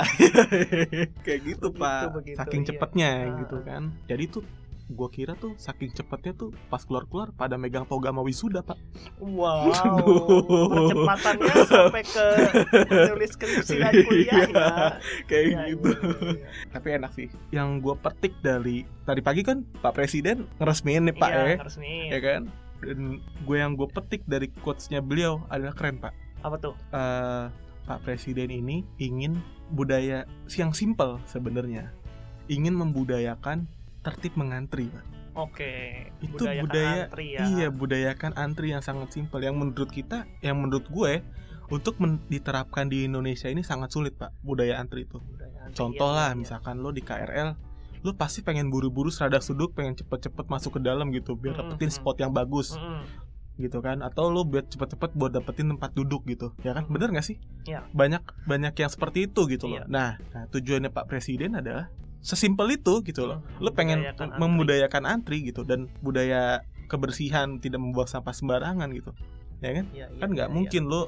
Kayak 1.24 1.40
gitu 1.44 1.66
Begitu, 1.68 1.80
pak. 1.80 2.02
begitu, 2.12 2.38
saking 2.38 2.60
iya. 2.60 2.68
cepetnya 2.68 3.10
Ah, 3.10 3.36
gitu 3.38 3.56
kan. 3.60 3.82
Jadi 4.06 4.24
tuh 4.28 4.42
gua 4.86 5.08
kira 5.08 5.32
tuh 5.34 5.56
saking 5.56 5.90
cepetnya 5.90 6.36
tuh 6.36 6.52
pas 6.68 6.78
keluar 6.78 7.08
keluar 7.08 7.32
pada 7.32 7.56
megang 7.56 7.82
toga 7.82 8.12
sama 8.12 8.20
wisuda 8.20 8.60
pak. 8.60 8.76
Wow, 9.16 9.72
percepatannya 10.68 11.54
sampai 11.64 12.02
ke 12.04 12.26
nulis 13.08 13.30
skripsi 13.32 13.74
dan 13.80 13.92
kuliah 14.04 14.40
ya. 14.44 14.68
kayak 15.24 15.44
Iya, 15.48 15.60
gitu. 15.72 15.88
iya, 15.88 15.98
iya, 16.04 16.32
iya. 16.36 16.48
tapi 16.68 16.88
enak 16.92 17.10
sih. 17.12 17.28
Yang 17.48 17.68
gua 17.80 17.94
petik 17.96 18.36
dari 18.38 18.76
tadi 19.02 19.20
pagi 19.20 19.40
kan 19.40 19.64
pak 19.80 19.92
presiden 19.94 20.44
ngeresmiin 20.60 21.08
nih 21.08 21.16
pak 21.16 21.30
Iya, 21.32 21.40
ya. 21.40 21.56
ya 22.10 22.20
kan? 22.20 22.42
Dan 22.84 23.16
gue 23.48 23.56
yang 23.56 23.72
gue 23.74 23.88
petik 23.88 24.28
dari 24.28 24.52
quotesnya 24.60 25.00
beliau 25.00 25.40
adalah 25.48 25.72
keren 25.72 25.96
pak. 25.96 26.12
Apa 26.44 26.60
tuh? 26.60 26.76
Eh, 26.92 27.44
Pak 27.84 28.00
Presiden 28.02 28.48
ini 28.48 28.82
ingin 28.96 29.38
budaya 29.68 30.24
yang 30.50 30.72
simple 30.72 31.20
sebenarnya 31.24 31.92
ingin 32.46 32.72
membudayakan 32.72 33.68
tertib 34.00 34.36
mengantri 34.36 34.88
pak 34.88 35.04
Oke, 35.34 36.06
Itu 36.22 36.38
budayakan 36.38 36.62
budaya- 36.62 37.06
antri 37.10 37.26
ya. 37.28 37.40
iya 37.44 37.66
budayakan 37.68 38.32
antri 38.36 38.70
yang 38.70 38.80
sangat 38.80 39.10
simpel 39.10 39.42
yang 39.42 39.58
menurut 39.58 39.90
kita 39.90 40.30
yang 40.40 40.56
menurut 40.56 40.86
gue 40.86 41.26
untuk 41.66 41.98
men- 41.98 42.22
diterapkan 42.24 42.86
di 42.86 43.02
Indonesia 43.02 43.48
ini 43.48 43.60
sangat 43.60 43.90
sulit 43.90 44.14
pak 44.14 44.30
budaya 44.40 44.78
antri 44.78 45.04
itu 45.04 45.18
Budaya 45.18 45.58
antri, 45.64 45.74
contoh 45.74 46.06
iya, 46.06 46.16
lah 46.16 46.30
iya. 46.30 46.38
misalkan 46.38 46.78
lo 46.78 46.88
di 46.88 47.02
KRL 47.02 47.50
lo 48.00 48.12
pasti 48.14 48.44
pengen 48.44 48.68
buru-buru 48.68 49.08
seradak 49.08 49.40
suduk 49.40 49.72
pengen 49.72 49.96
cepet-cepet 49.96 50.46
masuk 50.46 50.76
ke 50.76 50.80
dalam 50.80 51.08
gitu 51.10 51.34
biar 51.34 51.56
Mm-mm, 51.56 51.72
dapetin 51.72 51.88
mm-mm. 51.88 51.98
spot 51.98 52.16
yang 52.20 52.30
bagus 52.30 52.76
Mm-mm. 52.76 53.00
Gitu 53.58 53.78
kan. 53.80 54.02
Atau 54.02 54.30
lu 54.30 54.42
buat 54.46 54.66
cepet-cepet 54.66 55.14
buat 55.14 55.30
dapetin 55.30 55.70
tempat 55.74 55.94
duduk 55.94 56.26
gitu 56.26 56.54
ya 56.66 56.74
kan? 56.74 56.86
Bener 56.90 57.10
gak 57.14 57.26
sih? 57.26 57.38
Iya. 57.64 57.86
banyak 57.96 58.22
banyak 58.44 58.74
yang 58.76 58.90
seperti 58.90 59.30
itu 59.30 59.46
gitu 59.48 59.70
loh. 59.70 59.80
Iya. 59.80 59.84
nah, 59.88 60.10
nah 60.34 60.44
tujuannya 60.50 60.90
Pak 60.92 61.06
Presiden 61.08 61.56
adalah 61.56 61.88
sesimpel 62.24 62.80
itu 62.80 63.04
gitu 63.04 63.28
loh. 63.28 63.44
Mhm, 63.44 63.60
lu 63.60 63.70
pengen 63.76 63.98
membudayakan 64.00 64.28
antri. 64.32 64.40
membudayakan 64.40 65.04
antri 65.04 65.36
gitu 65.44 65.60
dan 65.62 65.92
budaya 66.00 66.64
kebersihan 66.88 67.60
tidak 67.60 67.80
membuang 67.80 68.08
sampah 68.08 68.32
sembarangan 68.32 68.88
gitu 68.92 69.12
ya 69.60 69.70
kan? 69.76 69.86
Iya, 69.92 70.06
iya, 70.12 70.20
kan 70.20 70.28
nggak 70.32 70.48
iya, 70.48 70.54
mungkin 70.54 70.82
lu 70.88 71.02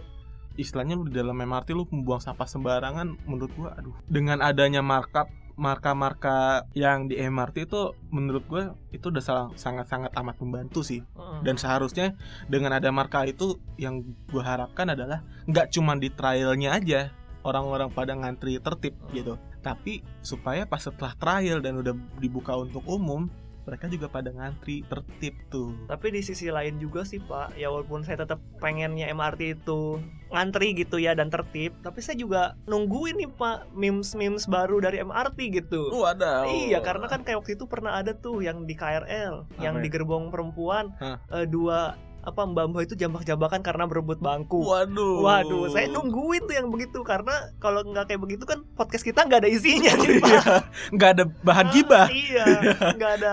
istilahnya 0.56 0.96
lu 0.96 1.04
di 1.08 1.16
dalam 1.16 1.36
MRT 1.36 1.76
lu 1.76 1.84
membuang 1.88 2.20
sampah 2.20 2.48
sembarangan 2.48 3.28
menurut 3.28 3.52
gua 3.56 3.76
aduh. 3.76 3.96
Dengan 4.08 4.40
adanya 4.40 4.80
markup 4.80 5.28
marka-marka 5.56 6.68
yang 6.76 7.08
di 7.08 7.16
MRT 7.16 7.64
itu 7.64 7.96
menurut 8.12 8.44
gue 8.44 8.62
itu 8.92 9.08
udah 9.08 9.24
salah- 9.24 9.52
sangat-sangat 9.56 10.12
amat 10.12 10.36
membantu 10.44 10.84
sih. 10.84 11.00
Dan 11.42 11.56
seharusnya 11.56 12.12
dengan 12.46 12.76
ada 12.76 12.92
marka 12.92 13.24
itu 13.24 13.56
yang 13.80 14.04
gue 14.28 14.44
harapkan 14.44 14.92
adalah 14.92 15.24
nggak 15.48 15.72
cuma 15.72 15.96
di 15.96 16.12
trialnya 16.12 16.76
aja 16.76 17.00
orang-orang 17.40 17.88
pada 17.88 18.12
ngantri 18.12 18.60
tertib 18.60 18.94
gitu. 19.16 19.40
Tapi 19.64 20.04
supaya 20.20 20.68
pas 20.68 20.84
setelah 20.84 21.16
trial 21.16 21.64
dan 21.64 21.80
udah 21.80 21.96
dibuka 22.20 22.52
untuk 22.54 22.84
umum 22.84 23.26
mereka 23.66 23.90
juga 23.90 24.06
pada 24.06 24.30
ngantri 24.30 24.86
tertib 24.86 25.34
tuh 25.50 25.74
Tapi 25.90 26.14
di 26.14 26.22
sisi 26.22 26.46
lain 26.48 26.78
juga 26.78 27.02
sih 27.02 27.18
Pak, 27.18 27.58
ya 27.58 27.68
walaupun 27.68 28.06
saya 28.06 28.22
tetap 28.22 28.38
pengennya 28.62 29.10
MRT 29.10 29.58
itu 29.60 29.98
ngantri 30.30 30.74
gitu 30.74 30.98
ya 30.98 31.14
dan 31.14 31.30
tertib, 31.30 31.74
tapi 31.82 32.02
saya 32.02 32.18
juga 32.18 32.54
nungguin 32.66 33.18
nih 33.18 33.30
Pak 33.30 33.74
memes-memes 33.74 34.46
baru 34.46 34.82
dari 34.82 34.98
MRT 35.02 35.38
gitu. 35.62 35.90
ada 36.06 36.46
Iya, 36.46 36.82
karena 36.82 37.06
kan 37.06 37.22
kayak 37.22 37.42
waktu 37.42 37.54
itu 37.58 37.66
pernah 37.66 37.98
ada 37.98 38.14
tuh 38.14 38.42
yang 38.42 38.66
di 38.66 38.74
KRL, 38.74 39.46
yang 39.62 39.78
Apa 39.78 39.82
di 39.82 39.88
ya? 39.90 39.92
gerbong 39.98 40.30
perempuan 40.30 40.94
Hah? 40.98 41.18
eh, 41.30 41.46
dua 41.46 41.94
apa 42.26 42.42
mbak-mbak 42.42 42.82
itu 42.84 42.94
jambak-jambakan 42.96 43.62
karena 43.62 43.84
berebut 43.84 44.18
bangku. 44.18 44.58
waduh 44.60 45.22
Waduh, 45.22 45.70
saya 45.70 45.86
nungguin 45.88 46.42
tuh 46.42 46.54
yang 46.54 46.68
begitu 46.68 46.98
karena 47.00 47.30
kalau 47.56 47.80
nggak 47.82 48.06
kayak 48.06 48.18
begitu 48.18 48.42
kan 48.42 48.66
podcast 48.72 49.00
kita 49.00 49.22
nggak 49.22 49.40
ada 49.40 49.48
isinya 49.48 49.94
nih. 49.96 50.18
Iya, 50.18 50.42
nggak 50.90 51.10
ada 51.12 51.24
bahan 51.40 51.66
Ah, 51.66 51.72
gibah 51.72 52.06
Iya, 52.08 52.44
nggak 52.92 53.12
ada 53.16 53.32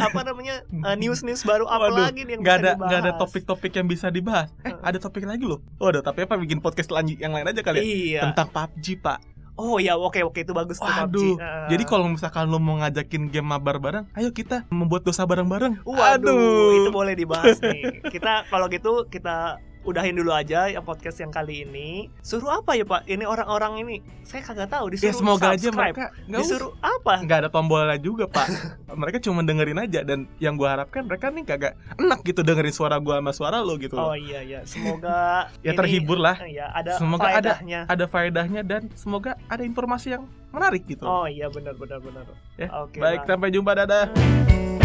apa 0.00 0.20
namanya 0.22 0.54
eh, 0.66 0.96
news-news 0.96 1.42
baru 1.42 1.64
apa 1.64 1.86
Waduh, 1.88 2.02
lagi 2.04 2.20
nih 2.20 2.32
yang 2.32 2.42
nggak 2.42 2.56
bisa 2.56 2.66
ada 2.66 2.70
nggak 2.76 2.98
ada 2.98 3.02
dibahas. 3.08 3.20
topik-topik 3.22 3.72
yang 3.72 3.86
bisa 3.86 4.06
dibahas 4.08 4.48
eh 4.58 4.68
Heeh. 4.68 4.82
ada 4.82 4.98
topik 4.98 5.22
lagi 5.22 5.44
loh 5.44 5.62
waduh 5.76 6.00
tapi 6.00 6.22
apa 6.22 6.34
bikin 6.36 6.58
podcast 6.58 6.90
lanjut 6.90 7.14
yang 7.16 7.30
lain 7.30 7.46
aja 7.46 7.60
kali 7.60 7.78
ya 7.78 7.84
Iya. 7.84 8.20
tentang 8.26 8.50
PUBG 8.50 8.86
pak 8.98 9.18
Oh 9.62 9.78
ya, 9.78 9.94
oke 9.94 10.18
oke 10.26 10.42
itu 10.42 10.50
bagus 10.50 10.82
tuh 10.82 10.90
Waduh, 10.90 11.38
PUBG. 11.38 11.70
Jadi 11.70 11.84
kalau 11.86 12.10
misalkan 12.10 12.50
lo 12.50 12.58
mau 12.58 12.82
ngajakin 12.82 13.30
game 13.30 13.46
mabar 13.46 13.78
bareng 13.78 14.10
ayo 14.18 14.34
kita 14.34 14.66
membuat 14.74 15.06
dosa 15.06 15.22
bareng-bareng 15.22 15.86
Waduh, 15.86 16.82
itu 16.82 16.90
boleh 16.90 17.14
dibahas 17.14 17.62
nih. 17.62 18.02
Kita 18.10 18.50
kalau 18.50 18.66
gitu 18.66 19.06
kita 19.06 19.62
udahin 19.82 20.14
dulu 20.14 20.30
aja 20.30 20.66
yang 20.66 20.80
podcast 20.80 21.18
yang 21.18 21.28
kali 21.28 21.62
ini. 21.62 22.06
Suruh 22.18 22.50
apa 22.54 22.72
ya 22.72 22.82
Pak? 22.82 23.04
Ini 23.04 23.22
orang-orang 23.22 23.80
ini 23.80 23.96
saya 24.22 24.40
kagak 24.40 24.68
tahu 24.68 24.90
disuruh 24.90 25.08
ya 25.08 25.12
semoga 25.12 25.46
aja 25.48 25.58
subscribe. 25.60 25.92
mereka 25.92 26.04
nggak 26.24 26.38
usah 26.38 26.46
disuruh 26.48 26.72
apa? 26.78 27.14
nggak 27.20 27.38
ada 27.38 27.48
tombolnya 27.48 27.98
juga 27.98 28.24
pak 28.24 28.46
mereka 29.00 29.18
cuma 29.18 29.42
dengerin 29.42 29.76
aja 29.78 30.00
dan 30.00 30.24
yang 30.38 30.54
gua 30.54 30.72
harapkan 30.72 31.02
mereka 31.02 31.28
nih 31.28 31.44
kagak 31.44 31.72
enak 31.92 32.22
gitu 32.22 32.40
dengerin 32.40 32.70
suara 32.70 32.96
gua 32.96 33.18
sama 33.18 33.32
suara 33.32 33.58
lo 33.58 33.74
gitu 33.76 33.92
Oh 33.92 34.14
iya 34.14 34.40
ya, 34.40 34.60
semoga 34.62 35.46
ya 35.60 35.68
ini- 35.68 35.76
terhibur 35.76 36.16
lah 36.16 36.38
Ya, 36.44 36.70
ada 36.70 36.96
Semoga 36.96 37.26
ada- 37.26 37.58
faedahnya. 37.58 37.80
ada 37.86 38.04
faedahnya 38.06 38.62
dan 38.62 38.82
semoga 38.94 39.34
ada 39.46 39.62
informasi 39.62 40.14
yang 40.14 40.24
menarik 40.48 40.86
gitu 40.86 41.02
Oh 41.02 41.26
iya 41.26 41.48
benar 41.48 41.74
benar 41.74 41.98
benar. 41.98 42.24
Ya, 42.54 42.70
Oke. 42.80 42.96
baik 42.96 43.24
lah. 43.24 43.28
sampai 43.28 43.48
jumpa 43.50 43.72
dadah 43.74 44.81